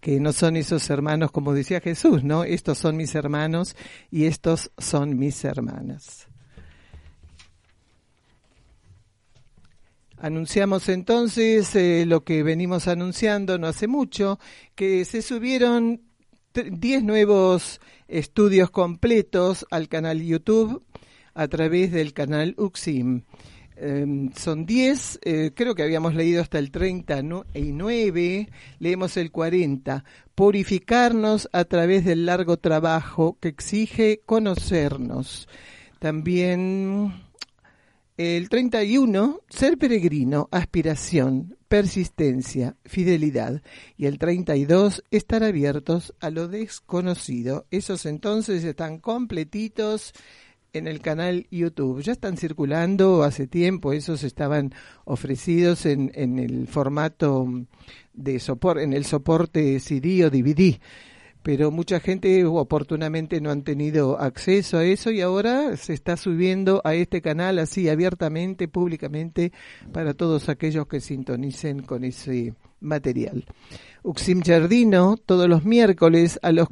que 0.00 0.20
no 0.20 0.32
son 0.32 0.56
esos 0.56 0.88
hermanos 0.88 1.30
como 1.30 1.52
decía 1.52 1.80
Jesús, 1.80 2.24
¿no? 2.24 2.44
Estos 2.44 2.78
son 2.78 2.96
mis 2.96 3.14
hermanos 3.14 3.76
y 4.10 4.24
estos 4.24 4.70
son 4.78 5.18
mis 5.18 5.44
hermanas. 5.44 6.25
Anunciamos 10.26 10.88
entonces 10.88 11.72
eh, 11.76 12.04
lo 12.04 12.24
que 12.24 12.42
venimos 12.42 12.88
anunciando 12.88 13.58
no 13.58 13.68
hace 13.68 13.86
mucho, 13.86 14.40
que 14.74 15.04
se 15.04 15.22
subieron 15.22 16.02
10 16.52 17.04
nuevos 17.04 17.80
estudios 18.08 18.72
completos 18.72 19.64
al 19.70 19.86
canal 19.88 20.20
YouTube 20.20 20.82
a 21.32 21.46
través 21.46 21.92
del 21.92 22.12
canal 22.12 22.56
UXIM. 22.58 23.22
Em, 23.76 24.32
son 24.32 24.66
10, 24.66 25.20
eh, 25.22 25.52
creo 25.54 25.76
que 25.76 25.84
habíamos 25.84 26.16
leído 26.16 26.42
hasta 26.42 26.58
el 26.58 26.72
39, 26.72 28.48
leemos 28.80 29.16
el 29.16 29.30
40. 29.30 30.02
Purificarnos 30.34 31.48
a 31.52 31.66
través 31.66 32.04
del 32.04 32.26
largo 32.26 32.56
trabajo 32.56 33.38
que 33.40 33.46
exige 33.46 34.22
conocernos. 34.26 35.46
También 36.00 37.25
el 38.16 38.48
31, 38.48 39.40
ser 39.48 39.76
peregrino, 39.76 40.48
aspiración, 40.50 41.58
persistencia, 41.68 42.76
fidelidad. 42.84 43.62
Y 43.98 44.06
el 44.06 44.18
32, 44.18 45.04
estar 45.10 45.44
abiertos 45.44 46.14
a 46.20 46.30
lo 46.30 46.48
desconocido. 46.48 47.66
Esos 47.70 48.06
entonces 48.06 48.64
están 48.64 48.98
completitos 49.00 50.14
en 50.72 50.86
el 50.86 51.00
canal 51.00 51.46
YouTube. 51.50 52.02
Ya 52.02 52.12
están 52.12 52.38
circulando 52.38 53.22
hace 53.22 53.46
tiempo, 53.46 53.92
esos 53.92 54.24
estaban 54.24 54.72
ofrecidos 55.04 55.84
en, 55.84 56.10
en 56.14 56.38
el 56.38 56.68
formato 56.68 57.46
de 58.14 58.40
soporte, 58.40 58.82
en 58.82 58.92
el 58.94 59.04
soporte 59.04 59.78
CD 59.80 60.24
o 60.24 60.30
DVD 60.30 60.78
pero 61.46 61.70
mucha 61.70 62.00
gente 62.00 62.44
oportunamente 62.44 63.40
no 63.40 63.52
han 63.52 63.62
tenido 63.62 64.18
acceso 64.18 64.78
a 64.78 64.84
eso 64.84 65.12
y 65.12 65.20
ahora 65.20 65.76
se 65.76 65.92
está 65.92 66.16
subiendo 66.16 66.80
a 66.82 66.94
este 66.94 67.22
canal 67.22 67.60
así 67.60 67.88
abiertamente, 67.88 68.66
públicamente, 68.66 69.52
para 69.92 70.12
todos 70.12 70.48
aquellos 70.48 70.88
que 70.88 70.98
sintonicen 70.98 71.84
con 71.84 72.02
ese 72.02 72.52
material. 72.80 73.44
Uxim 74.06 74.40
Jardino, 74.40 75.16
todos 75.16 75.48
los 75.48 75.64
miércoles 75.64 76.38
a, 76.42 76.52
las 76.52 76.68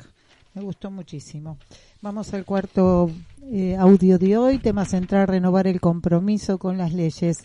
Me 0.54 0.62
gustó 0.62 0.92
muchísimo. 0.92 1.58
Vamos 2.02 2.34
al 2.34 2.44
cuarto 2.44 3.10
eh, 3.42 3.78
audio 3.78 4.20
de 4.20 4.36
hoy, 4.38 4.58
tema 4.58 4.84
central, 4.84 5.30
renovar 5.30 5.66
el 5.66 5.80
compromiso 5.80 6.58
con 6.58 6.78
las 6.78 6.92
leyes. 6.92 7.38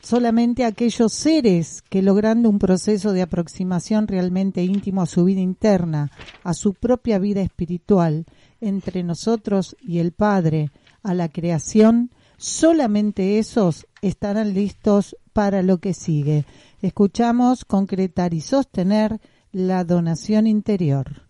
Solamente 0.00 0.64
aquellos 0.64 1.12
seres 1.12 1.82
que 1.82 2.00
logrando 2.00 2.48
un 2.48 2.58
proceso 2.58 3.12
de 3.12 3.20
aproximación 3.20 4.08
realmente 4.08 4.64
íntimo 4.64 5.02
a 5.02 5.06
su 5.06 5.24
vida 5.24 5.42
interna, 5.42 6.10
a 6.42 6.54
su 6.54 6.72
propia 6.72 7.18
vida 7.18 7.42
espiritual, 7.42 8.24
entre 8.62 9.02
nosotros 9.02 9.76
y 9.82 9.98
el 9.98 10.12
Padre, 10.12 10.70
a 11.02 11.12
la 11.12 11.28
creación, 11.28 12.12
solamente 12.38 13.38
esos 13.38 13.86
estarán 14.00 14.54
listos 14.54 15.16
para 15.36 15.62
lo 15.62 15.76
que 15.76 15.92
sigue. 15.92 16.46
Escuchamos 16.80 17.66
concretar 17.66 18.32
y 18.32 18.40
sostener 18.40 19.20
la 19.52 19.84
donación 19.84 20.46
interior. 20.46 21.24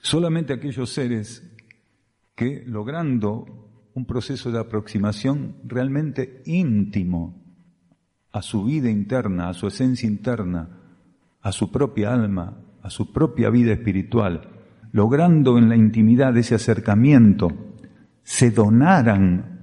Solamente 0.00 0.54
aquellos 0.54 0.88
seres 0.88 1.42
que 2.34 2.64
logrando 2.66 3.90
un 3.92 4.06
proceso 4.06 4.50
de 4.50 4.58
aproximación 4.58 5.56
realmente 5.64 6.40
íntimo 6.46 7.44
a 8.32 8.40
su 8.40 8.64
vida 8.64 8.88
interna, 8.88 9.50
a 9.50 9.52
su 9.52 9.66
esencia 9.66 10.06
interna, 10.06 10.80
a 11.42 11.52
su 11.52 11.70
propia 11.70 12.14
alma, 12.14 12.56
a 12.82 12.88
su 12.88 13.12
propia 13.12 13.50
vida 13.50 13.74
espiritual, 13.74 14.48
logrando 14.92 15.58
en 15.58 15.68
la 15.68 15.76
intimidad 15.76 16.34
ese 16.38 16.54
acercamiento, 16.54 17.50
se 18.22 18.50
donaran 18.50 19.53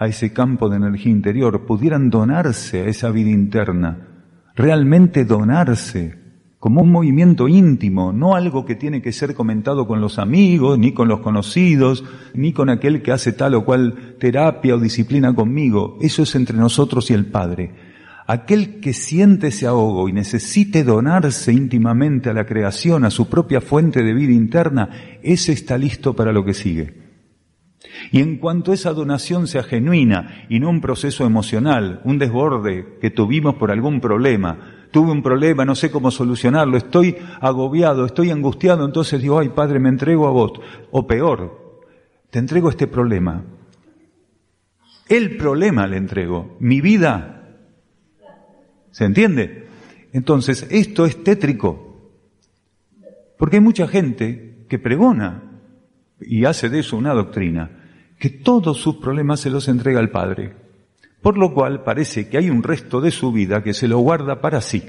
a 0.00 0.06
ese 0.06 0.32
campo 0.32 0.70
de 0.70 0.78
energía 0.78 1.12
interior, 1.12 1.66
pudieran 1.66 2.08
donarse 2.08 2.80
a 2.80 2.86
esa 2.86 3.10
vida 3.10 3.28
interna, 3.28 4.08
realmente 4.56 5.26
donarse 5.26 6.18
como 6.58 6.80
un 6.80 6.90
movimiento 6.90 7.48
íntimo, 7.48 8.10
no 8.10 8.34
algo 8.34 8.64
que 8.64 8.74
tiene 8.74 9.02
que 9.02 9.12
ser 9.12 9.34
comentado 9.34 9.86
con 9.86 10.00
los 10.00 10.18
amigos, 10.18 10.78
ni 10.78 10.92
con 10.92 11.06
los 11.06 11.20
conocidos, 11.20 12.02
ni 12.32 12.54
con 12.54 12.70
aquel 12.70 13.02
que 13.02 13.12
hace 13.12 13.32
tal 13.32 13.54
o 13.54 13.64
cual 13.66 14.16
terapia 14.18 14.74
o 14.74 14.78
disciplina 14.78 15.34
conmigo. 15.34 15.98
Eso 16.00 16.22
es 16.22 16.34
entre 16.34 16.56
nosotros 16.56 17.10
y 17.10 17.14
el 17.14 17.26
Padre. 17.26 17.74
Aquel 18.26 18.80
que 18.80 18.94
siente 18.94 19.48
ese 19.48 19.66
ahogo 19.66 20.08
y 20.08 20.14
necesite 20.14 20.82
donarse 20.82 21.52
íntimamente 21.52 22.30
a 22.30 22.34
la 22.34 22.46
creación, 22.46 23.04
a 23.04 23.10
su 23.10 23.28
propia 23.28 23.60
fuente 23.60 24.02
de 24.02 24.14
vida 24.14 24.32
interna, 24.32 24.88
ese 25.22 25.52
está 25.52 25.76
listo 25.76 26.16
para 26.16 26.32
lo 26.32 26.42
que 26.42 26.54
sigue. 26.54 26.99
Y 28.12 28.20
en 28.20 28.38
cuanto 28.38 28.72
esa 28.72 28.92
donación 28.92 29.46
sea 29.46 29.62
genuina 29.62 30.46
y 30.48 30.60
no 30.60 30.70
un 30.70 30.80
proceso 30.80 31.24
emocional, 31.24 32.00
un 32.04 32.18
desborde 32.18 32.98
que 33.00 33.10
tuvimos 33.10 33.54
por 33.56 33.70
algún 33.70 34.00
problema, 34.00 34.86
tuve 34.90 35.12
un 35.12 35.22
problema, 35.22 35.64
no 35.64 35.74
sé 35.74 35.90
cómo 35.90 36.10
solucionarlo, 36.10 36.76
estoy 36.76 37.16
agobiado, 37.40 38.06
estoy 38.06 38.30
angustiado, 38.30 38.84
entonces 38.84 39.22
digo, 39.22 39.38
ay 39.38 39.50
Padre, 39.50 39.78
me 39.78 39.88
entrego 39.88 40.26
a 40.26 40.30
vos. 40.30 40.52
O 40.90 41.06
peor, 41.06 41.82
te 42.30 42.38
entrego 42.38 42.70
este 42.70 42.86
problema. 42.86 43.44
El 45.08 45.36
problema 45.36 45.86
le 45.86 45.96
entrego, 45.96 46.56
mi 46.60 46.80
vida. 46.80 47.56
¿Se 48.92 49.04
entiende? 49.04 49.66
Entonces, 50.12 50.66
esto 50.70 51.04
es 51.04 51.22
tétrico. 51.22 51.90
Porque 53.36 53.56
hay 53.56 53.62
mucha 53.62 53.88
gente 53.88 54.66
que 54.68 54.78
pregona 54.78 55.42
y 56.20 56.44
hace 56.44 56.68
de 56.68 56.80
eso 56.80 56.96
una 56.96 57.14
doctrina, 57.14 57.79
que 58.20 58.28
todos 58.28 58.76
sus 58.76 58.96
problemas 58.96 59.40
se 59.40 59.48
los 59.48 59.66
entrega 59.66 59.98
al 59.98 60.10
Padre. 60.10 60.54
Por 61.22 61.38
lo 61.38 61.54
cual 61.54 61.82
parece 61.82 62.28
que 62.28 62.36
hay 62.36 62.50
un 62.50 62.62
resto 62.62 63.00
de 63.00 63.10
su 63.10 63.32
vida 63.32 63.62
que 63.62 63.72
se 63.72 63.88
lo 63.88 63.98
guarda 63.98 64.42
para 64.42 64.60
sí. 64.60 64.84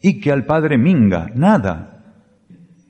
Y 0.00 0.18
que 0.18 0.32
al 0.32 0.46
Padre 0.46 0.78
minga, 0.78 1.30
nada. 1.34 2.16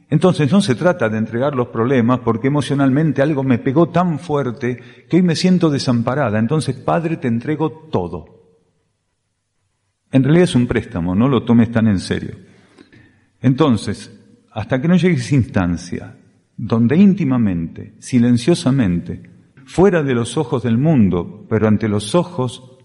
Entonces 0.08 0.50
no 0.52 0.60
se 0.60 0.76
trata 0.76 1.08
de 1.08 1.18
entregar 1.18 1.56
los 1.56 1.68
problemas 1.68 2.20
porque 2.20 2.46
emocionalmente 2.46 3.20
algo 3.20 3.42
me 3.42 3.58
pegó 3.58 3.88
tan 3.88 4.20
fuerte 4.20 4.80
que 5.08 5.16
hoy 5.16 5.22
me 5.22 5.34
siento 5.34 5.70
desamparada. 5.70 6.38
Entonces, 6.38 6.76
Padre, 6.76 7.16
te 7.16 7.26
entrego 7.26 7.88
todo. 7.90 8.26
En 10.12 10.22
realidad 10.22 10.44
es 10.44 10.54
un 10.54 10.68
préstamo, 10.68 11.16
no 11.16 11.28
lo 11.28 11.42
tomes 11.44 11.72
tan 11.72 11.88
en 11.88 11.98
serio. 11.98 12.36
Entonces, 13.42 14.16
hasta 14.52 14.80
que 14.80 14.86
no 14.86 14.94
llegue 14.96 15.16
esa 15.16 15.34
instancia 15.34 16.16
donde 16.62 16.96
íntimamente, 16.96 17.94
silenciosamente, 18.00 19.22
fuera 19.64 20.02
de 20.02 20.14
los 20.14 20.36
ojos 20.36 20.62
del 20.62 20.76
mundo, 20.76 21.46
pero 21.48 21.66
ante 21.66 21.88
los 21.88 22.14
ojos 22.14 22.76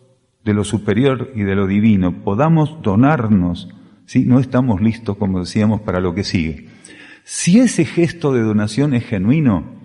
de 0.46 0.54
lo 0.54 0.64
superior 0.64 1.34
y 1.36 1.44
de 1.44 1.56
lo 1.56 1.68
divino, 1.68 2.24
podamos 2.24 2.82
donarnos, 2.82 3.68
si 4.06 4.24
no 4.24 4.40
estamos 4.40 4.80
listos, 4.80 5.18
como 5.18 5.42
decíamos, 5.42 5.82
para 5.82 6.00
lo 6.00 6.16
que 6.16 6.24
sigue. 6.24 6.70
Si 7.26 7.60
ese 7.60 7.84
gesto 7.84 8.34
de 8.34 8.44
donación 8.44 8.94
es 8.94 9.04
genuino, 9.04 9.76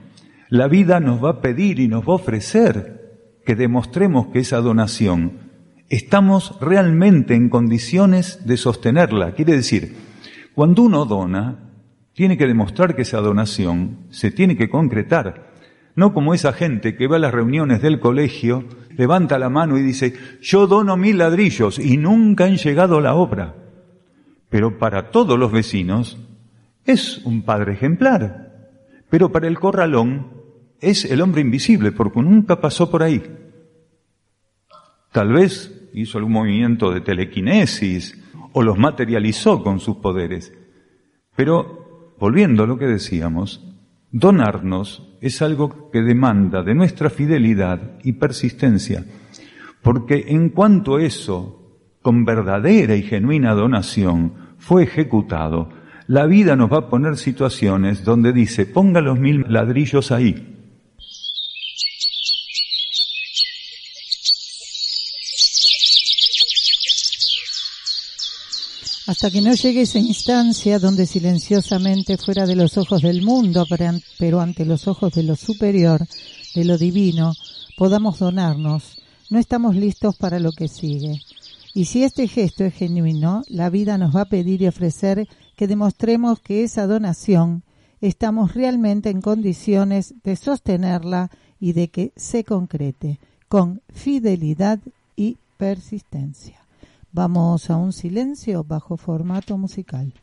la 0.50 0.68
vida 0.68 1.00
nos 1.00 1.24
va 1.24 1.30
a 1.30 1.40
pedir 1.40 1.80
y 1.80 1.88
nos 1.88 2.04
va 2.04 2.12
a 2.12 2.16
ofrecer 2.16 3.40
que 3.44 3.56
demostremos 3.56 4.28
que 4.28 4.38
esa 4.38 4.60
donación 4.60 5.32
estamos 5.88 6.56
realmente 6.60 7.34
en 7.34 7.48
condiciones 7.48 8.46
de 8.46 8.56
sostenerla. 8.56 9.32
Quiere 9.34 9.56
decir, 9.56 9.96
cuando 10.54 10.82
uno 10.82 11.06
dona, 11.06 11.69
tiene 12.20 12.36
que 12.36 12.46
demostrar 12.46 12.94
que 12.94 13.00
esa 13.00 13.22
donación 13.22 14.00
se 14.10 14.30
tiene 14.30 14.54
que 14.54 14.68
concretar 14.68 15.48
no 15.94 16.12
como 16.12 16.34
esa 16.34 16.52
gente 16.52 16.94
que 16.94 17.06
va 17.06 17.16
a 17.16 17.18
las 17.18 17.32
reuniones 17.32 17.80
del 17.80 17.98
colegio, 17.98 18.66
levanta 18.94 19.38
la 19.38 19.48
mano 19.48 19.78
y 19.78 19.82
dice, 19.82 20.12
yo 20.42 20.66
dono 20.66 20.98
mil 20.98 21.16
ladrillos 21.16 21.78
y 21.78 21.96
nunca 21.96 22.44
han 22.44 22.58
llegado 22.58 22.98
a 22.98 23.00
la 23.00 23.14
obra. 23.14 23.54
Pero 24.50 24.78
para 24.78 25.10
todos 25.10 25.38
los 25.38 25.50
vecinos 25.50 26.18
es 26.84 27.24
un 27.24 27.40
padre 27.40 27.72
ejemplar. 27.72 28.68
Pero 29.08 29.32
para 29.32 29.48
el 29.48 29.58
corralón 29.58 30.28
es 30.78 31.06
el 31.06 31.22
hombre 31.22 31.40
invisible 31.40 31.90
porque 31.90 32.20
nunca 32.20 32.60
pasó 32.60 32.90
por 32.90 33.02
ahí. 33.02 33.22
Tal 35.10 35.32
vez 35.32 35.88
hizo 35.94 36.18
algún 36.18 36.34
movimiento 36.34 36.90
de 36.90 37.00
telequinesis 37.00 38.22
o 38.52 38.62
los 38.62 38.76
materializó 38.76 39.62
con 39.62 39.80
sus 39.80 39.96
poderes. 39.96 40.52
Pero, 41.34 41.79
volviendo 42.20 42.62
a 42.62 42.66
lo 42.66 42.78
que 42.78 42.86
decíamos, 42.86 43.66
Donarnos 44.12 45.16
es 45.20 45.40
algo 45.40 45.90
que 45.92 46.02
demanda 46.02 46.62
de 46.62 46.74
nuestra 46.74 47.10
fidelidad 47.10 47.98
y 48.02 48.14
persistencia, 48.14 49.04
porque 49.82 50.24
en 50.28 50.48
cuanto 50.48 50.98
eso, 50.98 51.78
con 52.02 52.24
verdadera 52.24 52.96
y 52.96 53.02
genuina 53.02 53.54
donación, 53.54 54.32
fue 54.58 54.82
ejecutado, 54.82 55.68
la 56.08 56.26
vida 56.26 56.56
nos 56.56 56.72
va 56.72 56.78
a 56.78 56.88
poner 56.88 57.16
situaciones 57.16 58.04
donde 58.04 58.32
dice, 58.32 58.66
ponga 58.66 59.00
los 59.00 59.18
mil 59.18 59.46
ladrillos 59.48 60.10
ahí, 60.10 60.49
hasta 69.10 69.28
que 69.28 69.40
no 69.40 69.52
llegue 69.54 69.80
esa 69.80 69.98
instancia 69.98 70.78
donde 70.78 71.04
silenciosamente 71.04 72.16
fuera 72.16 72.46
de 72.46 72.54
los 72.54 72.78
ojos 72.78 73.02
del 73.02 73.22
mundo, 73.22 73.66
pero 74.20 74.40
ante 74.40 74.64
los 74.64 74.86
ojos 74.86 75.12
de 75.14 75.24
lo 75.24 75.34
superior, 75.34 76.06
de 76.54 76.64
lo 76.64 76.78
divino, 76.78 77.32
podamos 77.76 78.20
donarnos, 78.20 79.02
no 79.28 79.40
estamos 79.40 79.74
listos 79.74 80.14
para 80.14 80.38
lo 80.38 80.52
que 80.52 80.68
sigue. 80.68 81.20
Y 81.74 81.86
si 81.86 82.04
este 82.04 82.28
gesto 82.28 82.62
es 82.62 82.74
genuino, 82.74 83.42
la 83.48 83.68
vida 83.68 83.98
nos 83.98 84.14
va 84.14 84.20
a 84.20 84.28
pedir 84.28 84.62
y 84.62 84.68
ofrecer 84.68 85.26
que 85.56 85.66
demostremos 85.66 86.38
que 86.38 86.62
esa 86.62 86.86
donación 86.86 87.64
estamos 88.00 88.54
realmente 88.54 89.10
en 89.10 89.22
condiciones 89.22 90.14
de 90.22 90.36
sostenerla 90.36 91.32
y 91.58 91.72
de 91.72 91.88
que 91.88 92.12
se 92.14 92.44
concrete 92.44 93.18
con 93.48 93.82
fidelidad 93.92 94.78
y 95.16 95.36
persistencia. 95.56 96.59
Vamos 97.12 97.70
a 97.70 97.76
un 97.76 97.92
silencio 97.92 98.62
bajo 98.62 98.96
formato 98.96 99.58
musical. 99.58 100.14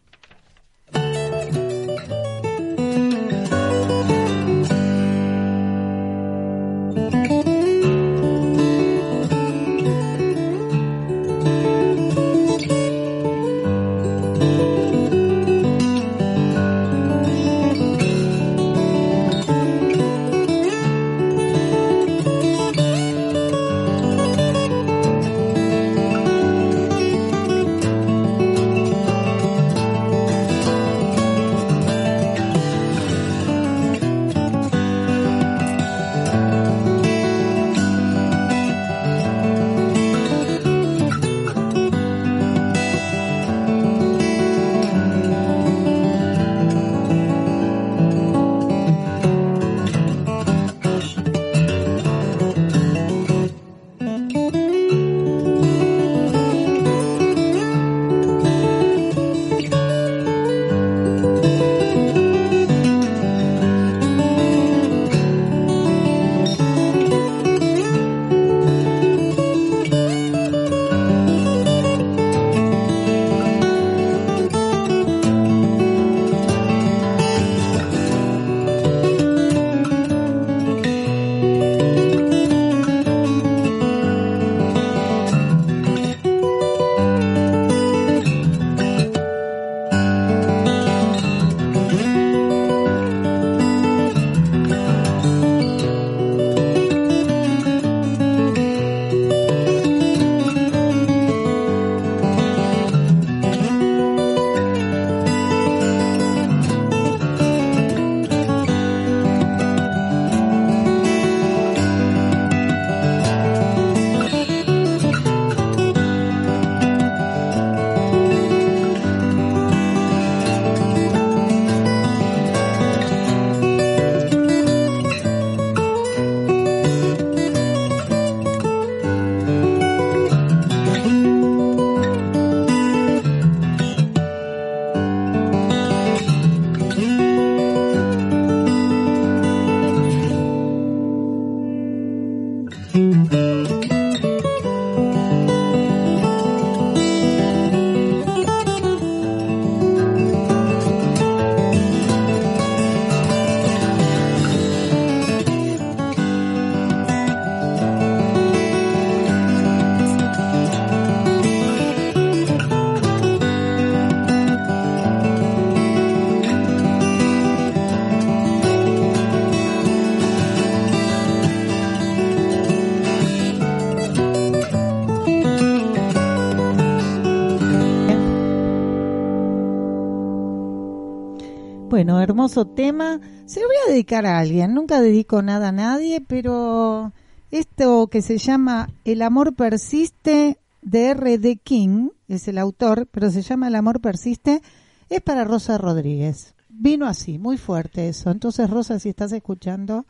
Tema. 182.50 183.20
Se 183.46 183.60
lo 183.60 183.68
voy 183.68 183.76
a 183.86 183.92
dedicar 183.92 184.26
a 184.26 184.40
alguien. 184.40 184.74
Nunca 184.74 185.02
dedico 185.02 185.42
nada 185.42 185.70
a 185.70 185.72
nadie, 185.72 186.22
pero 186.22 187.12
esto 187.52 188.08
que 188.08 188.22
se 188.22 188.38
llama 188.38 188.90
El 189.06 189.22
amor 189.22 189.56
persiste 189.56 190.58
de 190.82 191.06
R.D. 191.10 191.58
King, 191.64 192.10
es 192.28 192.48
el 192.48 192.58
autor, 192.58 193.08
pero 193.12 193.30
se 193.30 193.42
llama 193.42 193.68
El 193.68 193.76
amor 193.76 194.00
persiste, 194.00 194.62
es 195.10 195.22
para 195.22 195.44
Rosa 195.44 195.78
Rodríguez. 195.78 196.54
Vino 196.70 197.08
así, 197.08 197.38
muy 197.38 197.58
fuerte 197.58 198.08
eso. 198.08 198.32
Entonces, 198.32 198.70
Rosa, 198.70 199.00
si 199.00 199.10
estás 199.10 199.32
escuchando, 199.32 200.06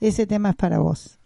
ese 0.00 0.26
tema 0.26 0.50
es 0.50 0.56
para 0.56 0.78
vos. 0.78 1.18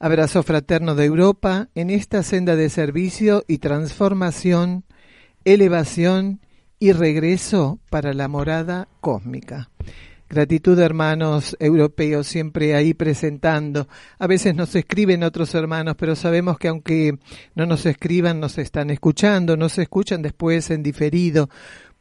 Abrazo 0.00 0.42
fraterno 0.42 0.96
de 0.96 1.04
Europa 1.04 1.68
en 1.76 1.88
esta 1.88 2.24
senda 2.24 2.56
de 2.56 2.68
servicio 2.68 3.44
y 3.46 3.58
transformación, 3.58 4.84
elevación 5.44 6.40
y 6.80 6.90
regreso 6.90 7.78
para 7.90 8.12
la 8.12 8.26
morada 8.26 8.88
cósmica. 9.00 9.70
Gratitud, 10.28 10.78
hermanos 10.78 11.56
europeos, 11.60 12.26
siempre 12.26 12.74
ahí 12.74 12.94
presentando. 12.94 13.86
A 14.18 14.26
veces 14.26 14.54
nos 14.54 14.74
escriben 14.74 15.22
otros 15.22 15.54
hermanos, 15.54 15.96
pero 15.98 16.16
sabemos 16.16 16.58
que 16.58 16.68
aunque 16.68 17.18
no 17.54 17.66
nos 17.66 17.86
escriban, 17.86 18.40
nos 18.40 18.58
están 18.58 18.90
escuchando, 18.90 19.56
nos 19.56 19.78
escuchan 19.78 20.22
después 20.22 20.70
en 20.70 20.82
diferido, 20.82 21.50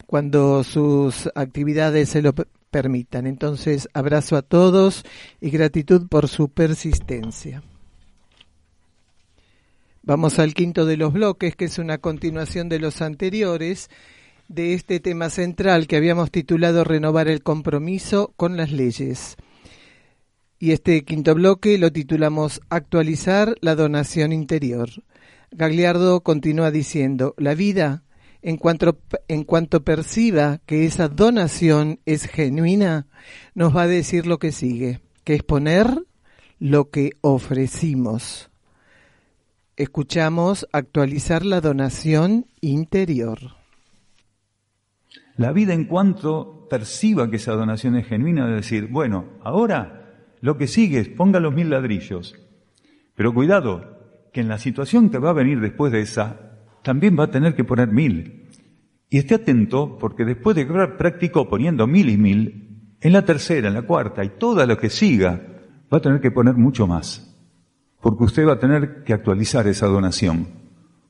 cuando 0.08 0.64
sus 0.64 1.30
actividades 1.36 2.10
se 2.10 2.22
lo 2.22 2.34
permitan. 2.72 3.28
Entonces, 3.28 3.90
abrazo 3.94 4.36
a 4.38 4.42
todos 4.42 5.04
y 5.42 5.50
gratitud 5.50 6.08
por 6.08 6.28
su 6.28 6.50
persistencia. 6.50 7.62
Vamos 10.02 10.40
al 10.40 10.54
quinto 10.54 10.86
de 10.86 10.98
los 10.98 11.14
bloques, 11.14 11.56
que 11.56 11.66
es 11.66 11.78
una 11.78 11.98
continuación 11.98 12.68
de 12.68 12.80
los 12.80 13.02
anteriores 13.02 13.90
de 14.54 14.74
este 14.74 15.00
tema 15.00 15.32
central 15.32 15.88
que 15.88 15.96
habíamos 15.96 16.30
titulado 16.30 16.84
Renovar 16.84 17.28
el 17.28 17.42
compromiso 17.42 18.34
con 18.38 18.56
las 18.56 18.72
leyes. 18.72 19.36
Y 20.60 20.72
este 20.72 21.04
quinto 21.04 21.34
bloque 21.34 21.78
lo 21.80 21.92
titulamos 21.92 22.62
Actualizar 22.70 23.56
la 23.62 23.76
donación 23.76 24.32
interior. 24.32 24.90
Gagliardo 25.52 26.22
continúa 26.22 26.70
diciendo, 26.70 27.34
la 27.38 27.56
vida, 27.56 28.04
en 28.44 28.58
cuanto, 28.58 29.00
en 29.28 29.44
cuanto 29.44 29.84
perciba 29.84 30.62
que 30.68 30.86
esa 30.86 31.08
donación 31.08 32.00
es 32.06 32.26
genuina, 32.26 33.08
nos 33.56 33.76
va 33.76 33.84
a 33.84 33.88
decir 33.88 34.28
lo 34.28 34.38
que 34.38 34.52
sigue, 34.52 35.02
que 35.24 35.34
es 35.34 35.44
poner 35.44 36.06
lo 36.60 36.92
que 36.92 37.14
ofrecimos. 37.22 38.52
Escuchamos 39.78 40.68
actualizar 40.72 41.44
la 41.44 41.60
donación 41.60 42.46
interior. 42.62 43.63
La 45.36 45.52
vida 45.52 45.74
en 45.74 45.86
cuanto 45.86 46.68
perciba 46.70 47.30
que 47.30 47.38
esa 47.38 47.54
donación 47.54 47.96
es 47.96 48.08
genuina, 48.08 48.48
de 48.48 48.56
decir, 48.56 48.88
bueno, 48.90 49.26
ahora 49.44 50.04
lo 50.42 50.58
que 50.58 50.68
sigue 50.68 51.00
es 51.00 51.10
ponga 51.10 51.40
los 51.40 51.54
mil 51.54 51.70
ladrillos. 51.70 52.36
Pero 53.16 53.34
cuidado, 53.34 54.28
que 54.32 54.42
en 54.42 54.48
la 54.48 54.58
situación 54.58 55.10
que 55.10 55.20
va 55.20 55.30
a 55.32 55.34
venir 55.34 55.60
después 55.60 55.92
de 55.92 56.02
esa, 56.02 56.60
también 56.84 57.18
va 57.18 57.26
a 57.26 57.32
tener 57.32 57.56
que 57.56 57.64
poner 57.64 57.90
mil. 57.90 58.50
Y 59.10 59.18
esté 59.18 59.36
atento, 59.36 59.98
porque 60.00 60.26
después 60.26 60.56
de 60.56 60.68
que 60.68 60.74
practicó 60.98 61.48
poniendo 61.48 61.88
mil 61.88 62.10
y 62.10 62.18
mil, 62.18 62.96
en 63.00 63.14
la 63.14 63.24
tercera, 63.24 63.68
en 63.68 63.74
la 63.74 63.84
cuarta 63.84 64.24
y 64.24 64.30
toda 64.40 64.66
lo 64.66 64.78
que 64.78 64.90
siga, 64.90 65.42
va 65.92 65.98
a 65.98 66.02
tener 66.02 66.22
que 66.22 66.32
poner 66.32 66.56
mucho 66.56 66.88
más. 66.88 67.36
Porque 68.02 68.24
usted 68.24 68.48
va 68.48 68.54
a 68.54 68.60
tener 68.60 69.04
que 69.04 69.14
actualizar 69.14 69.68
esa 69.68 69.88
donación. 69.88 70.48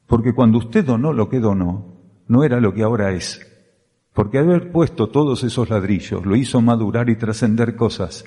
Porque 0.06 0.34
cuando 0.34 0.58
usted 0.58 0.86
donó 0.86 1.14
lo 1.14 1.30
que 1.30 1.40
donó, 1.40 2.02
no 2.28 2.44
era 2.44 2.60
lo 2.60 2.74
que 2.74 2.84
ahora 2.84 3.12
es. 3.12 3.53
Porque 4.14 4.38
haber 4.38 4.72
puesto 4.72 5.10
todos 5.10 5.44
esos 5.44 5.70
ladrillos 5.70 6.26
lo 6.26 6.36
hizo 6.36 6.62
madurar 6.62 7.10
y 7.10 7.16
trascender 7.16 7.76
cosas. 7.76 8.26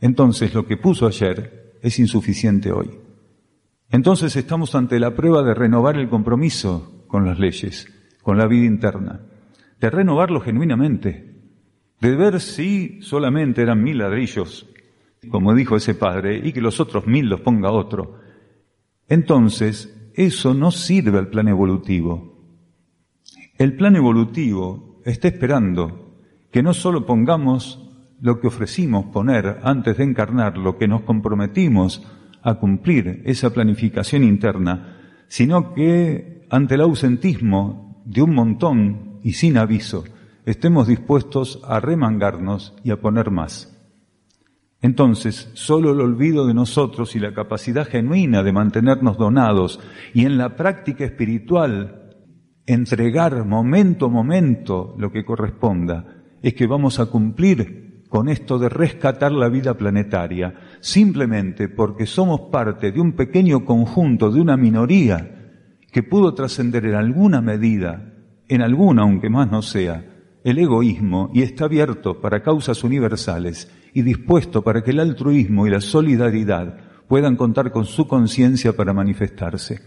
Entonces 0.00 0.54
lo 0.54 0.66
que 0.66 0.76
puso 0.76 1.06
ayer 1.06 1.78
es 1.82 1.98
insuficiente 1.98 2.72
hoy. 2.72 2.90
Entonces 3.90 4.36
estamos 4.36 4.74
ante 4.74 5.00
la 5.00 5.14
prueba 5.14 5.42
de 5.42 5.54
renovar 5.54 5.96
el 5.96 6.10
compromiso 6.10 7.04
con 7.08 7.24
las 7.24 7.38
leyes, 7.38 7.88
con 8.22 8.36
la 8.36 8.46
vida 8.46 8.66
interna, 8.66 9.22
de 9.80 9.90
renovarlo 9.90 10.40
genuinamente, 10.40 11.40
de 12.00 12.14
ver 12.14 12.40
si 12.40 13.00
solamente 13.00 13.62
eran 13.62 13.82
mil 13.82 13.98
ladrillos, 13.98 14.68
como 15.30 15.54
dijo 15.54 15.76
ese 15.76 15.94
padre, 15.94 16.38
y 16.44 16.52
que 16.52 16.60
los 16.60 16.80
otros 16.80 17.06
mil 17.06 17.28
los 17.28 17.40
ponga 17.40 17.72
otro. 17.72 18.20
Entonces, 19.08 20.10
eso 20.14 20.52
no 20.52 20.70
sirve 20.70 21.18
al 21.18 21.28
plan 21.28 21.48
evolutivo. 21.48 22.36
El 23.56 23.74
plan 23.74 23.96
evolutivo 23.96 24.87
está 25.10 25.28
esperando 25.28 26.16
que 26.50 26.62
no 26.62 26.74
solo 26.74 27.06
pongamos 27.06 27.84
lo 28.20 28.40
que 28.40 28.48
ofrecimos 28.48 29.06
poner 29.06 29.60
antes 29.62 29.96
de 29.96 30.04
encarnar, 30.04 30.58
lo 30.58 30.76
que 30.76 30.88
nos 30.88 31.02
comprometimos 31.02 32.06
a 32.42 32.54
cumplir 32.54 33.22
esa 33.24 33.50
planificación 33.50 34.24
interna, 34.24 35.24
sino 35.28 35.74
que 35.74 36.46
ante 36.50 36.74
el 36.74 36.82
ausentismo 36.82 38.02
de 38.04 38.22
un 38.22 38.34
montón 38.34 39.18
y 39.22 39.32
sin 39.32 39.56
aviso, 39.56 40.04
estemos 40.46 40.88
dispuestos 40.88 41.60
a 41.66 41.80
remangarnos 41.80 42.74
y 42.82 42.90
a 42.90 43.00
poner 43.00 43.30
más. 43.30 43.74
Entonces, 44.80 45.50
solo 45.54 45.90
el 45.92 46.00
olvido 46.00 46.46
de 46.46 46.54
nosotros 46.54 47.16
y 47.16 47.18
la 47.18 47.34
capacidad 47.34 47.86
genuina 47.86 48.42
de 48.42 48.52
mantenernos 48.52 49.18
donados 49.18 49.80
y 50.14 50.24
en 50.24 50.38
la 50.38 50.56
práctica 50.56 51.04
espiritual 51.04 51.97
entregar 52.68 53.46
momento 53.46 54.06
a 54.06 54.08
momento 54.10 54.94
lo 54.98 55.10
que 55.10 55.24
corresponda, 55.24 56.04
es 56.42 56.52
que 56.52 56.66
vamos 56.66 57.00
a 57.00 57.06
cumplir 57.06 58.04
con 58.10 58.28
esto 58.28 58.58
de 58.58 58.68
rescatar 58.68 59.32
la 59.32 59.48
vida 59.48 59.74
planetaria, 59.74 60.54
simplemente 60.80 61.68
porque 61.68 62.04
somos 62.04 62.42
parte 62.52 62.92
de 62.92 63.00
un 63.00 63.12
pequeño 63.12 63.64
conjunto, 63.64 64.30
de 64.30 64.40
una 64.40 64.58
minoría, 64.58 65.52
que 65.90 66.02
pudo 66.02 66.34
trascender 66.34 66.84
en 66.84 66.94
alguna 66.94 67.40
medida, 67.40 68.12
en 68.48 68.60
alguna 68.60 69.02
aunque 69.02 69.30
más 69.30 69.50
no 69.50 69.62
sea, 69.62 70.04
el 70.44 70.58
egoísmo 70.58 71.30
y 71.32 71.42
está 71.42 71.64
abierto 71.64 72.20
para 72.20 72.42
causas 72.42 72.84
universales 72.84 73.72
y 73.94 74.02
dispuesto 74.02 74.62
para 74.62 74.82
que 74.82 74.90
el 74.90 75.00
altruismo 75.00 75.66
y 75.66 75.70
la 75.70 75.80
solidaridad 75.80 76.76
puedan 77.08 77.36
contar 77.36 77.72
con 77.72 77.86
su 77.86 78.06
conciencia 78.06 78.74
para 78.74 78.92
manifestarse. 78.92 79.80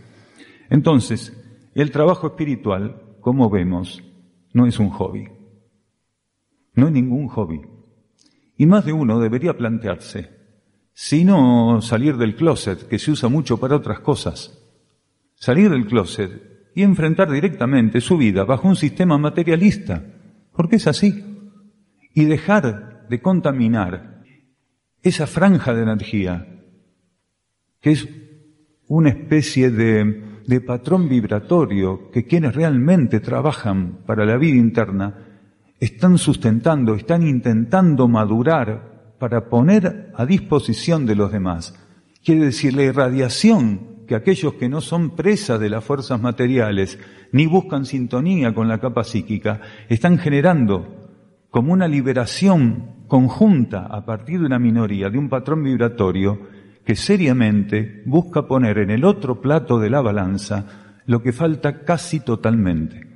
Entonces, 0.69 1.40
el 1.73 1.91
trabajo 1.91 2.27
espiritual, 2.27 3.01
como 3.21 3.49
vemos, 3.49 4.03
no 4.53 4.65
es 4.65 4.79
un 4.79 4.89
hobby. 4.89 5.29
No 6.73 6.87
es 6.87 6.93
ningún 6.93 7.27
hobby. 7.27 7.61
Y 8.57 8.65
más 8.65 8.85
de 8.85 8.93
uno 8.93 9.19
debería 9.19 9.57
plantearse, 9.57 10.29
si 10.93 11.23
no 11.23 11.81
salir 11.81 12.17
del 12.17 12.35
closet, 12.35 12.87
que 12.87 12.99
se 12.99 13.11
usa 13.11 13.29
mucho 13.29 13.57
para 13.57 13.75
otras 13.75 14.01
cosas, 14.01 14.61
salir 15.35 15.69
del 15.69 15.87
closet 15.87 16.71
y 16.75 16.83
enfrentar 16.83 17.31
directamente 17.31 18.01
su 18.01 18.17
vida 18.17 18.43
bajo 18.43 18.67
un 18.67 18.75
sistema 18.75 19.17
materialista, 19.17 20.03
porque 20.53 20.75
es 20.75 20.87
así, 20.87 21.23
y 22.13 22.25
dejar 22.25 23.07
de 23.09 23.21
contaminar 23.21 24.23
esa 25.01 25.25
franja 25.27 25.73
de 25.73 25.83
energía, 25.83 26.47
que 27.79 27.91
es 27.91 28.07
una 28.87 29.09
especie 29.09 29.71
de, 29.71 30.30
de 30.51 30.59
patrón 30.59 31.07
vibratorio 31.07 32.11
que 32.11 32.25
quienes 32.25 32.53
realmente 32.53 33.21
trabajan 33.21 33.99
para 34.05 34.25
la 34.25 34.35
vida 34.35 34.57
interna 34.57 35.15
están 35.79 36.17
sustentando, 36.17 36.93
están 36.93 37.25
intentando 37.25 38.09
madurar 38.09 39.15
para 39.17 39.47
poner 39.47 40.11
a 40.13 40.25
disposición 40.25 41.05
de 41.05 41.15
los 41.15 41.31
demás. 41.31 41.73
Quiere 42.21 42.43
decir, 42.43 42.75
la 42.75 42.83
irradiación 42.83 44.03
que 44.05 44.13
aquellos 44.13 44.55
que 44.55 44.67
no 44.67 44.81
son 44.81 45.15
presas 45.15 45.57
de 45.57 45.69
las 45.69 45.85
fuerzas 45.85 46.19
materiales 46.19 46.99
ni 47.31 47.45
buscan 47.45 47.85
sintonía 47.85 48.53
con 48.53 48.67
la 48.67 48.79
capa 48.79 49.05
psíquica, 49.05 49.61
están 49.87 50.17
generando 50.17 51.13
como 51.49 51.71
una 51.71 51.87
liberación 51.87 53.05
conjunta 53.07 53.85
a 53.85 54.03
partir 54.03 54.41
de 54.41 54.47
una 54.47 54.59
minoría, 54.59 55.09
de 55.09 55.17
un 55.17 55.29
patrón 55.29 55.63
vibratorio, 55.63 56.41
que 56.91 56.97
seriamente 56.97 58.03
busca 58.05 58.49
poner 58.49 58.77
en 58.79 58.91
el 58.91 59.05
otro 59.05 59.39
plato 59.39 59.79
de 59.79 59.89
la 59.89 60.01
balanza 60.01 60.65
lo 61.05 61.23
que 61.23 61.31
falta 61.31 61.85
casi 61.85 62.19
totalmente. 62.19 63.07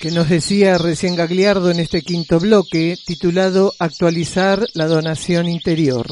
que 0.00 0.10
nos 0.10 0.30
decía 0.30 0.78
recién 0.78 1.16
Gagliardo 1.16 1.70
en 1.70 1.80
este 1.80 2.00
quinto 2.00 2.40
bloque, 2.40 2.96
titulado 3.04 3.74
Actualizar 3.78 4.64
la 4.72 4.86
donación 4.86 5.50
interior. 5.50 6.06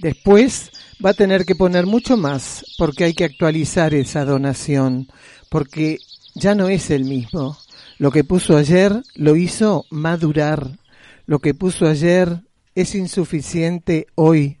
Después 0.00 0.72
va 1.04 1.10
a 1.10 1.14
tener 1.14 1.44
que 1.44 1.54
poner 1.54 1.86
mucho 1.86 2.16
más, 2.16 2.64
porque 2.76 3.04
hay 3.04 3.14
que 3.14 3.22
actualizar 3.22 3.94
esa 3.94 4.24
donación, 4.24 5.06
porque 5.48 5.98
ya 6.34 6.56
no 6.56 6.68
es 6.68 6.90
el 6.90 7.04
mismo. 7.04 7.56
Lo 7.98 8.10
que 8.10 8.24
puso 8.24 8.56
ayer 8.56 9.02
lo 9.14 9.36
hizo 9.36 9.86
madurar. 9.90 10.78
Lo 11.26 11.38
que 11.38 11.54
puso 11.54 11.86
ayer 11.86 12.42
es 12.74 12.94
insuficiente 12.94 14.06
hoy. 14.14 14.58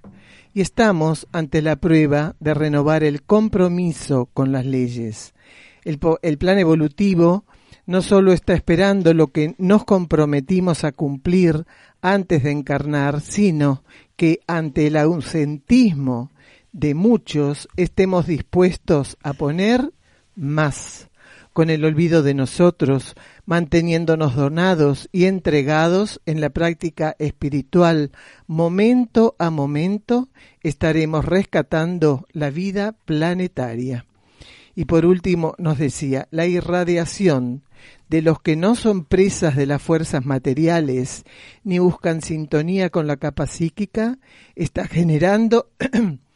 Y 0.54 0.62
estamos 0.62 1.28
ante 1.32 1.60
la 1.60 1.76
prueba 1.76 2.34
de 2.40 2.54
renovar 2.54 3.04
el 3.04 3.22
compromiso 3.22 4.30
con 4.32 4.52
las 4.52 4.64
leyes. 4.64 5.34
El, 5.84 5.98
plan 5.98 6.58
evolutivo 6.58 7.44
no 7.84 8.02
solo 8.02 8.32
está 8.32 8.54
esperando 8.54 9.12
lo 9.12 9.28
que 9.28 9.54
nos 9.58 9.84
comprometimos 9.84 10.82
a 10.82 10.92
cumplir 10.92 11.66
antes 12.00 12.42
de 12.42 12.50
encarnar, 12.50 13.20
sino 13.20 13.84
que 14.16 14.40
ante 14.46 14.86
el 14.86 14.96
ausentismo 14.96 16.32
de 16.72 16.94
muchos 16.94 17.68
estemos 17.76 18.26
dispuestos 18.26 19.16
a 19.22 19.34
poner 19.34 19.92
más, 20.34 21.08
con 21.56 21.70
el 21.70 21.86
olvido 21.86 22.22
de 22.22 22.34
nosotros, 22.34 23.14
manteniéndonos 23.46 24.36
donados 24.36 25.08
y 25.10 25.24
entregados 25.24 26.20
en 26.26 26.42
la 26.42 26.50
práctica 26.50 27.16
espiritual, 27.18 28.10
momento 28.46 29.36
a 29.38 29.48
momento 29.48 30.28
estaremos 30.60 31.24
rescatando 31.24 32.26
la 32.32 32.50
vida 32.50 32.94
planetaria. 33.06 34.04
Y 34.74 34.84
por 34.84 35.06
último 35.06 35.54
nos 35.56 35.78
decía, 35.78 36.28
la 36.30 36.44
irradiación 36.44 37.62
de 38.10 38.20
los 38.20 38.42
que 38.42 38.54
no 38.54 38.74
son 38.74 39.06
presas 39.06 39.56
de 39.56 39.64
las 39.64 39.80
fuerzas 39.80 40.26
materiales 40.26 41.24
ni 41.64 41.78
buscan 41.78 42.20
sintonía 42.20 42.90
con 42.90 43.06
la 43.06 43.16
capa 43.16 43.46
psíquica, 43.46 44.18
está 44.56 44.86
generando 44.86 45.70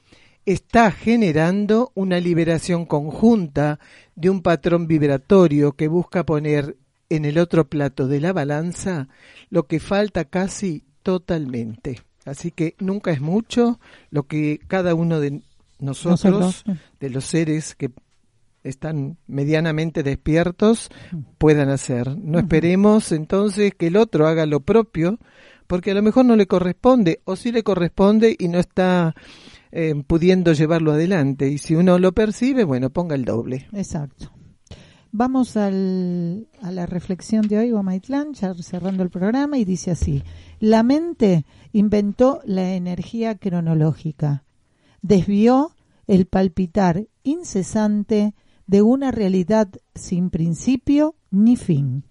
está 0.46 0.90
generando 0.90 1.92
una 1.94 2.18
liberación 2.18 2.86
conjunta 2.86 3.78
de 4.20 4.30
un 4.30 4.42
patrón 4.42 4.86
vibratorio 4.86 5.72
que 5.72 5.88
busca 5.88 6.24
poner 6.24 6.76
en 7.08 7.24
el 7.24 7.38
otro 7.38 7.68
plato 7.68 8.06
de 8.06 8.20
la 8.20 8.32
balanza 8.32 9.08
lo 9.48 9.66
que 9.66 9.80
falta 9.80 10.26
casi 10.26 10.84
totalmente. 11.02 12.02
Así 12.26 12.50
que 12.50 12.74
nunca 12.78 13.10
es 13.12 13.20
mucho 13.20 13.80
lo 14.10 14.24
que 14.24 14.60
cada 14.66 14.94
uno 14.94 15.20
de 15.20 15.40
nosotros, 15.78 16.64
de 17.00 17.10
los 17.10 17.24
seres 17.24 17.74
que 17.74 17.90
están 18.62 19.16
medianamente 19.26 20.02
despiertos 20.02 20.90
puedan 21.38 21.70
hacer. 21.70 22.16
No 22.18 22.38
esperemos 22.38 23.12
entonces 23.12 23.74
que 23.74 23.86
el 23.86 23.96
otro 23.96 24.26
haga 24.26 24.44
lo 24.44 24.60
propio, 24.60 25.18
porque 25.66 25.92
a 25.92 25.94
lo 25.94 26.02
mejor 26.02 26.26
no 26.26 26.36
le 26.36 26.46
corresponde, 26.46 27.22
o 27.24 27.36
sí 27.36 27.52
le 27.52 27.62
corresponde 27.62 28.36
y 28.38 28.48
no 28.48 28.58
está 28.58 29.14
eh, 29.72 29.94
pudiendo 30.06 30.52
llevarlo 30.52 30.92
adelante. 30.92 31.48
Y 31.48 31.58
si 31.58 31.74
uno 31.74 31.98
lo 31.98 32.12
percibe, 32.12 32.64
bueno, 32.64 32.90
ponga 32.90 33.14
el 33.14 33.24
doble. 33.24 33.66
Exacto. 33.72 34.32
Vamos 35.12 35.56
al, 35.56 36.48
a 36.62 36.70
la 36.70 36.86
reflexión 36.86 37.48
de 37.48 37.58
hoy, 37.58 37.70
Guamaitlán, 37.72 38.34
cerrando 38.34 39.02
el 39.02 39.10
programa, 39.10 39.58
y 39.58 39.64
dice 39.64 39.90
así, 39.90 40.22
la 40.60 40.84
mente 40.84 41.44
inventó 41.72 42.40
la 42.44 42.74
energía 42.74 43.34
cronológica, 43.36 44.44
desvió 45.02 45.72
el 46.06 46.26
palpitar 46.26 47.08
incesante 47.24 48.34
de 48.68 48.82
una 48.82 49.10
realidad 49.10 49.68
sin 49.96 50.30
principio 50.30 51.16
ni 51.32 51.56
fin. 51.56 52.04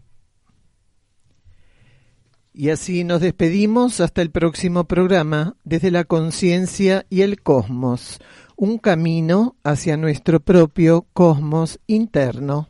Y 2.60 2.72
así 2.72 3.06
nos 3.06 3.22
despedimos 3.22 4.02
hasta 4.02 4.22
el 4.22 4.32
próximo 4.32 4.84
programa 4.84 5.56
desde 5.64 5.92
la 5.92 6.04
conciencia 6.04 7.06
y 7.10 7.22
el 7.22 7.42
cosmos, 7.42 8.20
un 8.58 8.80
camino 8.80 9.56
hacia 9.64 9.96
nuestro 9.96 10.42
propio 10.42 11.06
cosmos 11.14 11.80
interno. 11.88 12.68